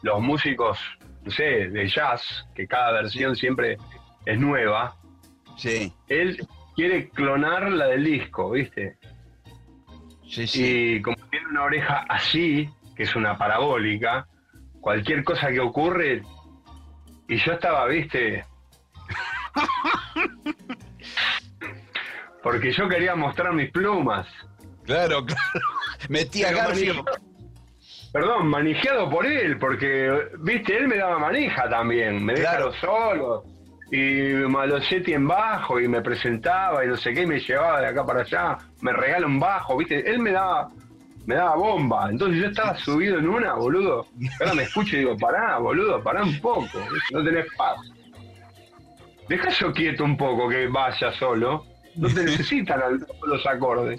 [0.01, 0.79] los músicos,
[1.23, 3.77] no sé, de jazz, que cada versión siempre
[4.25, 4.95] es nueva,
[5.57, 6.45] sí, él
[6.75, 8.97] quiere clonar la del disco, ¿viste?
[10.27, 10.95] sí, sí.
[10.95, 14.27] Y como tiene una oreja así, que es una parabólica,
[14.81, 16.21] cualquier cosa que ocurre,
[17.27, 18.45] y yo estaba, ¿viste?
[22.43, 24.27] Porque yo quería mostrar mis plumas.
[24.87, 25.41] Claro, claro.
[26.09, 27.03] Metía Garfield.
[28.11, 30.09] Perdón, manejado por él, porque,
[30.39, 32.71] viste, él me daba manija también, me Claro.
[32.71, 33.43] dejaba solo.
[33.91, 37.87] Y Malosetti en bajo, y me presentaba, y no sé qué, y me llevaba de
[37.87, 40.69] acá para allá, me regala un bajo, viste, él me daba
[41.25, 42.09] me daba bomba.
[42.09, 44.07] Entonces yo estaba subido en una, boludo.
[44.39, 46.79] Ahora me escucho y digo, pará, boludo, pará un poco.
[47.11, 47.75] No tenés paz.
[49.27, 51.65] Deja yo quieto un poco que vaya solo.
[51.97, 52.81] No te necesitan
[53.25, 53.97] los acordes.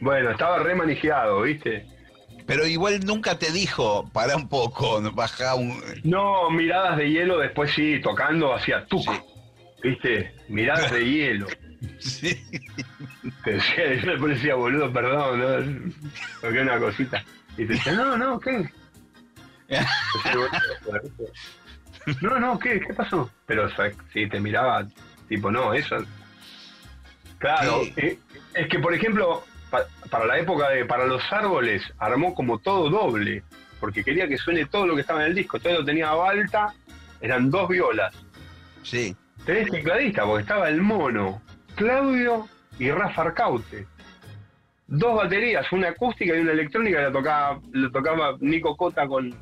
[0.00, 1.86] Bueno, estaba re manejado, ¿viste?
[2.46, 5.80] Pero igual nunca te dijo, para un poco, baja un...
[6.02, 9.02] No, miradas de hielo, después sí, tocando hacia tuc.
[9.02, 9.20] Sí.
[9.82, 10.34] ¿Viste?
[10.48, 11.46] Miradas de hielo.
[11.98, 12.40] Sí.
[13.42, 15.92] Te decía, yo le parecía boludo, perdón, ¿no?
[16.40, 17.24] Porque una cosita.
[17.56, 18.70] Y te decía, no, no, ¿qué?
[22.20, 22.80] No, no, ¿qué?
[22.80, 23.30] ¿Qué pasó?
[23.46, 24.86] Pero o sea, si te miraba,
[25.28, 25.96] tipo, no, eso.
[27.42, 28.18] Claro, eh,
[28.54, 32.88] es que por ejemplo, pa- para la época de Para los árboles, armó como todo
[32.88, 33.42] doble,
[33.80, 35.58] porque quería que suene todo lo que estaba en el disco.
[35.58, 36.72] Todo lo tenía a balta,
[37.20, 38.14] eran dos violas.
[38.84, 39.16] Sí.
[39.44, 41.42] Tenés tecladista, porque estaba el mono,
[41.74, 42.46] Claudio
[42.78, 43.86] y Rafa Arcaute.
[44.86, 49.34] Dos baterías, una acústica y una electrónica, la tocaba, lo tocaba Nico Cota con,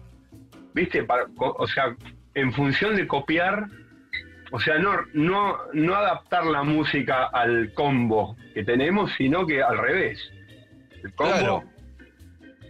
[0.73, 1.03] ¿viste?
[1.05, 1.95] Para- o sea,
[2.35, 3.67] en función de copiar,
[4.51, 9.79] o sea, no, no, no adaptar la música al combo que tenemos, sino que al
[9.79, 10.19] revés.
[11.03, 11.65] El combo Claro.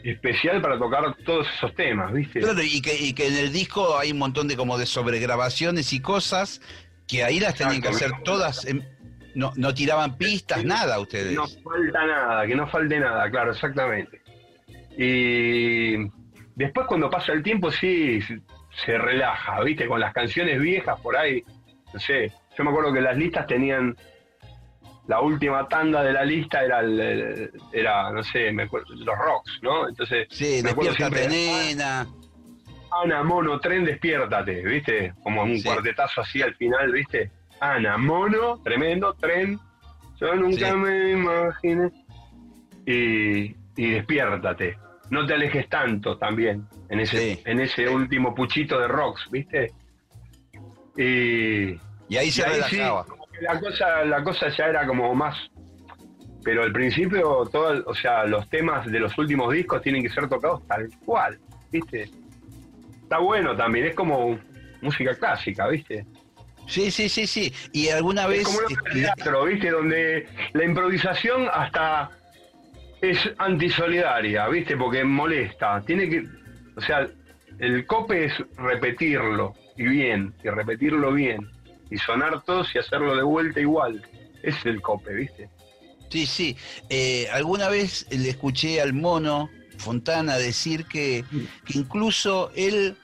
[0.05, 2.41] especial para tocar todos esos temas, ¿viste?
[2.41, 5.93] Claro, y que, y que en el disco hay un montón de como de sobregrabaciones
[5.93, 6.61] y cosas
[7.09, 8.64] que ahí las tenían que hacer todas.
[8.66, 8.87] en-
[9.35, 11.33] no, no tiraban pistas, nada ustedes.
[11.35, 14.20] No falta nada, que no falte nada, claro, exactamente.
[14.97, 15.97] Y
[16.57, 18.20] después cuando pasa el tiempo sí
[18.85, 19.87] se relaja, ¿viste?
[19.87, 21.45] Con las canciones viejas por ahí,
[21.93, 23.97] no sé, yo me acuerdo que las listas tenían
[25.07, 29.59] la última tanda de la lista era el, era no sé, me acuerdo, los rocks,
[29.62, 29.88] ¿no?
[29.88, 32.07] Entonces, Sí, me despiértate, nena.
[33.03, 35.14] Ana, mono, tren, despiértate, ¿viste?
[35.22, 35.64] Como un Sí.
[35.64, 37.30] cuartetazo así al final, ¿viste?
[37.61, 39.59] Ana, mono, tremendo, tren,
[40.20, 40.76] yo nunca Sí.
[40.76, 41.91] me imaginé.
[42.86, 44.76] Y, y despiértate.
[45.11, 47.43] No te alejes tanto también en ese, Sí.
[47.45, 49.72] en ese último puchito de rocks, ¿viste?
[51.01, 52.78] Y, Y ahí se y ahí sí,
[53.09, 55.34] como que la cosa, la cosa ya era como más.
[56.44, 60.28] Pero al principio, todo, o sea, los temas de los últimos discos tienen que ser
[60.28, 61.38] tocados tal cual,
[61.70, 62.11] ¿viste?
[63.03, 64.38] Está bueno también, es como
[64.82, 66.05] música clásica, ¿viste?
[66.66, 67.53] Sí, sí, sí, sí.
[67.72, 68.44] Y alguna Es vez...
[68.44, 69.70] como una obra de eh, teatro, ¿viste?
[69.70, 72.11] Donde la improvisación hasta
[73.01, 74.76] es antisolidaria, ¿viste?
[74.76, 75.82] Porque molesta.
[75.86, 76.24] Tiene que.
[76.76, 77.07] O sea,
[77.59, 81.51] el cope es repetirlo y bien, y repetirlo bien,
[81.91, 84.03] y sonar todos y hacerlo de vuelta igual.
[84.43, 85.49] Ese es el cope, ¿viste?
[86.11, 86.57] Sí, sí.
[86.91, 91.24] Eh, alguna vez le escuché al mono Fontana decir que,
[91.64, 92.95] que incluso él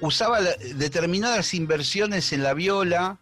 [0.00, 3.16] usaba la- determinadas inversiones en la viola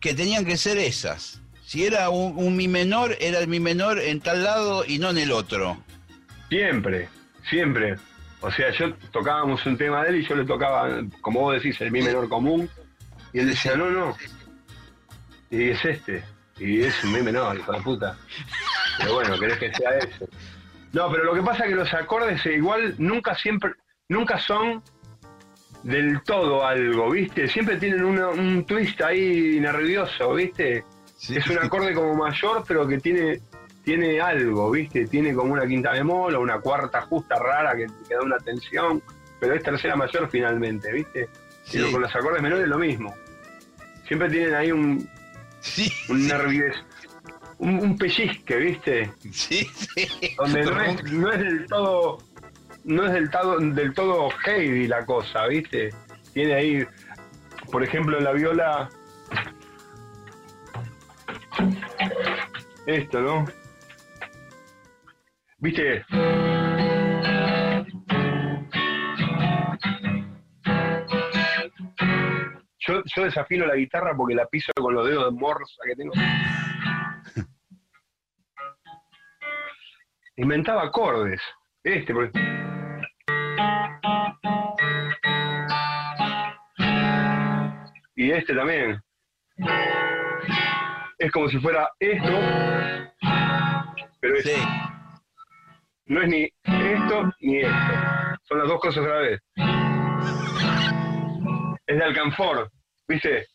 [0.00, 1.42] que tenían que ser esas.
[1.66, 5.10] Si era un, un mi menor, era el mi menor en tal lado y no
[5.10, 5.82] en el otro.
[6.48, 7.08] Siempre,
[7.50, 7.96] siempre.
[8.40, 10.88] O sea, yo tocábamos un tema de él y yo le tocaba,
[11.20, 12.68] como vos decís, el mi menor común.
[13.32, 14.16] Y él decía, no, no.
[15.50, 16.24] Y es este.
[16.58, 18.16] Y es un mi menor, hijo de puta.
[18.98, 20.26] Pero bueno, querés que sea ese.
[20.92, 23.72] No, pero lo que pasa es que los acordes eh, igual nunca siempre,
[24.08, 24.82] nunca son
[25.82, 27.46] del todo algo, ¿viste?
[27.48, 30.84] Siempre tienen una- un twist ahí nervioso, ¿viste?
[31.28, 33.40] Es un acorde como mayor, pero que tiene,
[33.86, 35.06] tiene algo, ¿viste?
[35.06, 39.00] Tiene como una quinta bemol o una cuarta justa rara que, que da una tensión,
[39.38, 41.28] pero es tercera mayor finalmente, ¿viste?
[41.62, 41.78] Sí.
[41.78, 43.14] Y con los acordes menores es lo mismo.
[44.08, 45.08] Siempre tienen ahí un,
[45.60, 46.74] Sí, un nervies,
[47.58, 49.12] un, un pellizque, ¿viste?
[49.30, 50.34] sí, sí.
[50.36, 52.18] Donde no es, no es del todo,
[52.82, 55.94] no es del todo, del todo heavy la cosa, ¿viste?
[56.34, 56.86] Tiene ahí,
[57.70, 58.88] por ejemplo, en la viola,
[62.86, 63.46] esto, ¿no?
[65.66, 66.04] ¿Viste?
[72.78, 76.12] Yo, yo desafino la guitarra porque la piso con los dedos de morsa que tengo.
[80.36, 81.40] Inventaba acordes.
[81.82, 82.30] Este, por
[88.14, 89.00] Y este también.
[91.18, 92.38] Es como si fuera esto,
[94.20, 94.95] pero es- Sí.
[96.06, 97.94] No es ni esto ni esto.
[98.44, 99.40] Son las dos cosas a la vez.
[101.86, 102.70] Es de Alcanfor,
[103.08, 103.46] ¿viste?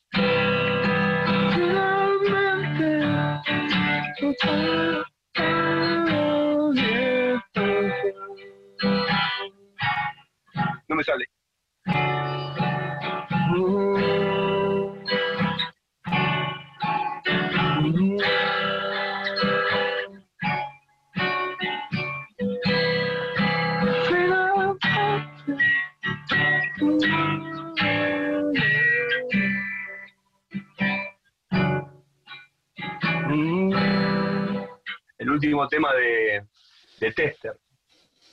[37.01, 37.59] De Tester.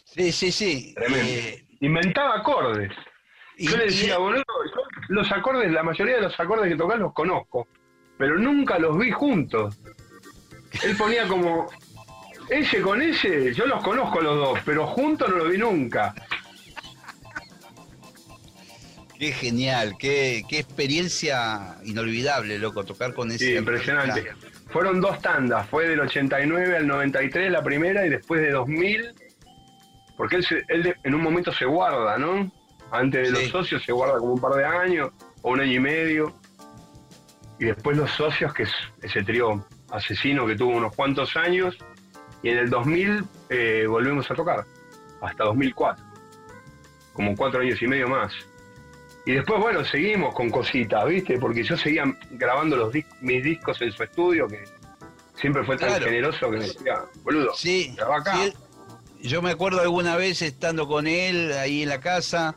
[0.04, 0.94] Sí, sí, sí.
[0.94, 1.26] Tremendo.
[1.26, 2.92] Eh, Inventaba acordes.
[3.56, 6.76] y- Yo le y- decía, boludo, yo los acordes, la mayoría de los acordes que
[6.76, 7.66] tocas los conozco,
[8.18, 9.76] pero nunca los vi juntos.
[10.82, 11.66] Él ponía como,
[12.50, 16.14] ese con ese, yo los conozco los dos, pero juntos no los vi nunca.
[19.18, 23.46] Qué genial, qué, qué experiencia inolvidable, loco, tocar con ese.
[23.46, 24.30] Sí, impresionante.
[24.78, 29.12] Fueron dos tandas, fue del 89 al 93 la primera y después de 2000,
[30.16, 32.48] porque él, se- él en un momento se guarda, ¿no?
[32.92, 33.42] Antes de Sí.
[33.42, 35.10] los socios se guarda como un par de años
[35.42, 36.32] o un año y medio.
[37.58, 38.72] Y después los socios, que es
[39.02, 41.76] ese trío asesino que tuvo unos cuantos años.
[42.44, 44.64] Y en el 2000 eh, volvemos a tocar,
[45.20, 46.04] hasta 2004.
[47.14, 48.32] Como cuatro años y medio más.
[49.28, 51.38] Y después, bueno, seguimos con cositas, ¿viste?
[51.38, 54.64] Porque yo seguía grabando los dis- mis discos en su estudio, que
[55.38, 56.06] siempre fue tan Claro.
[56.06, 58.34] generoso que me decía, boludo, Sí, acá.
[58.42, 58.54] sí,
[59.28, 62.54] yo me acuerdo alguna vez estando con él ahí en la casa,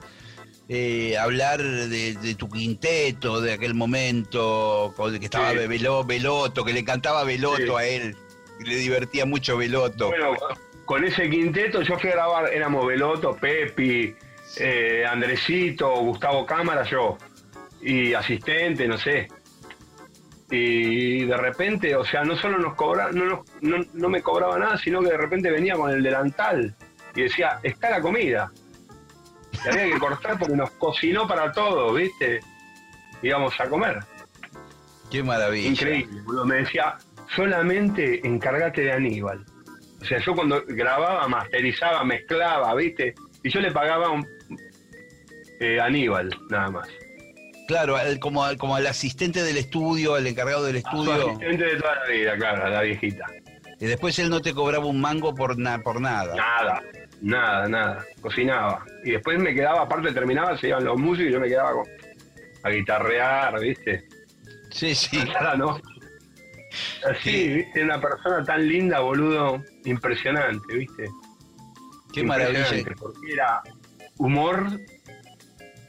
[0.69, 5.57] eh, hablar de, de tu quinteto de aquel momento, con- que estaba Sí.
[5.67, 7.69] Velo- Veloto, que le encantaba Veloto Sí.
[7.77, 8.15] a él,
[8.61, 10.07] y le divertía mucho Veloto.
[10.07, 10.37] Bueno,
[10.85, 14.15] con ese quinteto yo fui a grabar, éramos Veloto, Pepi,
[14.57, 17.17] eh, Andresito, Gustavo Cámara, yo,
[17.81, 19.27] y asistente, no sé.
[20.49, 24.59] Y de repente, o sea, no solo nos cobraba, no, nos- no, no me cobraba
[24.59, 26.75] nada, sino que de repente venía con el delantal
[27.15, 28.51] y decía, está la comida.
[29.65, 32.41] Y había que cortar porque nos cocinó para todo, ¿viste?
[33.21, 33.99] Íbamos a comer.
[35.09, 35.69] Qué maravilla.
[35.69, 36.45] Increíble, boludo.
[36.45, 36.97] Me decía,
[37.35, 39.45] solamente encárgate de Aníbal.
[40.01, 43.13] O sea, yo cuando grababa, masterizaba, mezclaba, ¿viste?
[43.43, 44.27] Y yo le pagaba un,
[45.61, 46.87] eh, Aníbal, nada más.
[47.67, 51.95] Claro, como, al- como al asistente del estudio, al encargado del estudio, asistente de toda
[51.95, 53.25] la vida, claro, la viejita.
[53.79, 56.35] y después él no te cobraba un mango por, na- por nada.
[56.35, 56.81] Nada,
[57.21, 58.05] nada, nada.
[58.19, 58.83] Cocinaba.
[59.05, 61.85] Y después me quedaba, aparte terminaba, se iban los músicos y yo me quedaba con,
[62.63, 64.03] a guitarrear, ¿viste?
[64.71, 65.17] Sí, sí.
[65.37, 65.79] Ahora no.
[67.09, 67.47] Así, Sí.
[67.53, 67.83] ¿viste?
[67.83, 71.05] Una persona tan linda, boludo, impresionante, ¿viste?
[72.13, 72.59] Qué maravilla.
[72.59, 73.61] Impresionante, Porque era
[74.17, 74.67] humor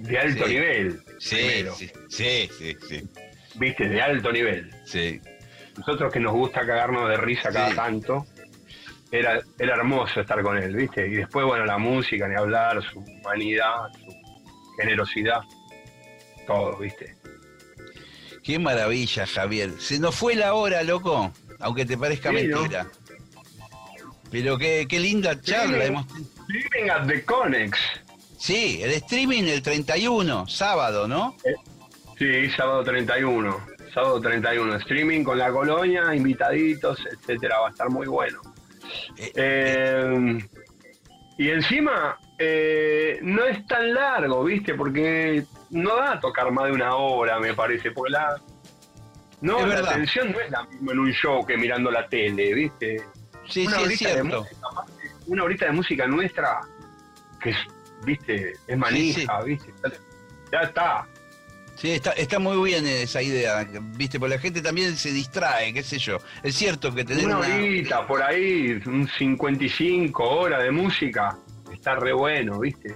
[0.03, 0.53] de alto Sí.
[0.53, 1.01] nivel.
[1.19, 3.09] Sí, primero, sí, sí, sí, sí,
[3.55, 4.71] Viste, de alto nivel.
[4.85, 5.21] sí.
[5.79, 8.27] Nosotros que nos gusta cagarnos de risa cada tanto,
[9.11, 11.07] era, era hermoso estar con él, ¿viste?
[11.07, 15.41] Y después, bueno, la música, ni hablar, su humanidad, su generosidad,
[16.47, 17.15] todo, ¿viste?
[18.43, 19.71] Qué maravilla, Javier.
[19.79, 22.59] Se nos fue la hora, loco, aunque te parezca Sí, ¿no?
[22.61, 22.87] mentira.
[24.31, 25.79] Pero qué, qué linda charla.
[25.79, 25.85] Sí.
[25.89, 26.07] hemos-
[26.49, 27.79] Living at the Conex.
[28.43, 31.37] Sí, el streaming el 31, sábado, ¿no?
[32.19, 33.57] Sí, sábado 31.
[33.95, 34.75] Sábado 31.
[34.79, 37.61] Streaming con la colonia, invitaditos, etcétera.
[37.61, 38.41] Va a estar muy bueno.
[39.17, 40.39] Eh, Eh,
[41.39, 44.75] y encima, eh, no es tan largo, ¿viste?
[44.75, 47.93] Porque no da a tocar más de una hora, me parece.
[47.93, 48.41] Porque la,
[49.41, 49.93] no, Es la verdad.
[49.93, 53.03] atención no es la misma en un show que mirando la tele, ¿viste?
[53.49, 54.41] sí, una, sí, es cierto.
[54.43, 54.67] música,
[55.29, 56.61] una horita de música nuestra,
[57.41, 57.57] que es,
[58.05, 58.55] ¿viste?
[58.67, 59.73] Es manija, ¿viste?
[60.53, 61.07] Ya está.
[61.77, 64.21] Sí, está, está muy bien esa idea, ¿viste?
[64.21, 66.19] Porque la gente también se distrae, qué sé yo.
[66.43, 67.55] Es cierto que tener Una una...
[67.57, 71.37] horita por ahí, un 55 horas de música,
[71.73, 72.95] está re bueno, ¿viste?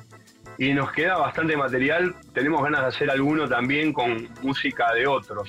[0.59, 5.49] Y nos queda bastante material, tenemos ganas de hacer alguno también con música de otros,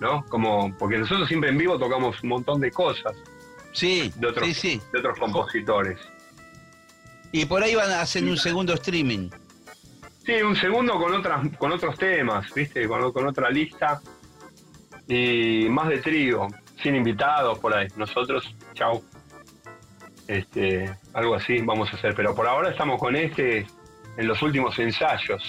[0.00, 0.24] ¿no?
[0.26, 3.14] Como, porque nosotros siempre en vivo tocamos un montón de cosas
[3.72, 4.80] Sí, de otros, sí, sí.
[4.92, 5.98] de otros compositores.
[7.36, 9.28] Y por ahí van a hacer un segundo streaming.
[10.24, 12.86] Sí, un segundo con otras, con otros temas, ¿viste?
[12.86, 14.00] Con, con otra lista.
[15.08, 16.46] Y más de trío,
[16.80, 17.88] sin invitados por ahí.
[17.96, 19.02] Nosotros, chau.
[20.28, 22.14] Este, algo así vamos a hacer.
[22.14, 23.66] Pero por ahora estamos con este
[24.16, 25.42] en los últimos ensayos.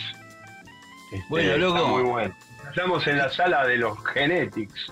[1.11, 1.87] Este, Bueno, está loco.
[1.87, 2.35] muy bueno.
[2.67, 4.91] Estamos en la sala de los Genetics.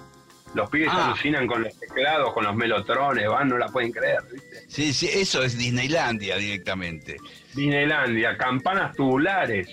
[0.54, 1.08] Los pibes Ah.
[1.08, 4.64] alucinan con los teclados, con los melotrones, van, no la pueden creer, ¿viste?
[4.68, 7.18] Sí, sí, eso es Disneylandia directamente.
[7.56, 9.68] Disneylandia, campanas tubulares,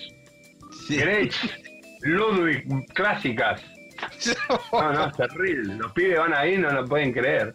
[0.87, 0.97] Sí.
[0.97, 1.35] Gretsch,
[2.01, 3.61] Ludwig, clásicas.
[4.71, 5.75] No, no, es terrible.
[5.75, 7.53] Los pibes van ahí, no lo pueden creer.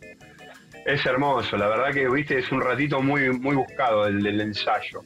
[0.84, 5.00] Es hermoso, la verdad que, viste, es un ratito muy, muy buscado el del ensayo.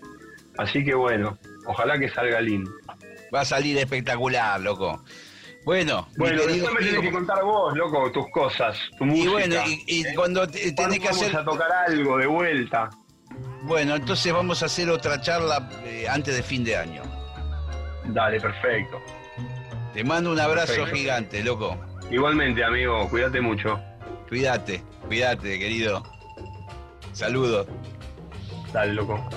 [0.58, 2.70] Así que bueno, ojalá que salga lindo.
[3.34, 5.02] Va a salir espectacular, loco.
[5.64, 9.30] Bueno, Bueno, después me tenés que contar vos, loco, tus cosas, tu y música.
[9.30, 11.36] bueno, y, y cuando te- ¿Cuándo tenés que vamos hacer...
[11.36, 12.90] a tocar algo de vuelta.
[13.62, 17.02] Bueno, entonces vamos a hacer otra charla eh, antes de fin de año.
[18.06, 19.00] Dale, perfecto.
[19.92, 20.96] Te mando un abrazo Perfecto.
[20.96, 21.76] gigante, loco.
[22.10, 23.78] Igualmente, amigo, cuídate mucho.
[24.28, 24.82] Cuídate.
[25.06, 26.02] Cuídate, querido.
[27.12, 27.66] Saludos.
[28.72, 29.28] Dale, loco.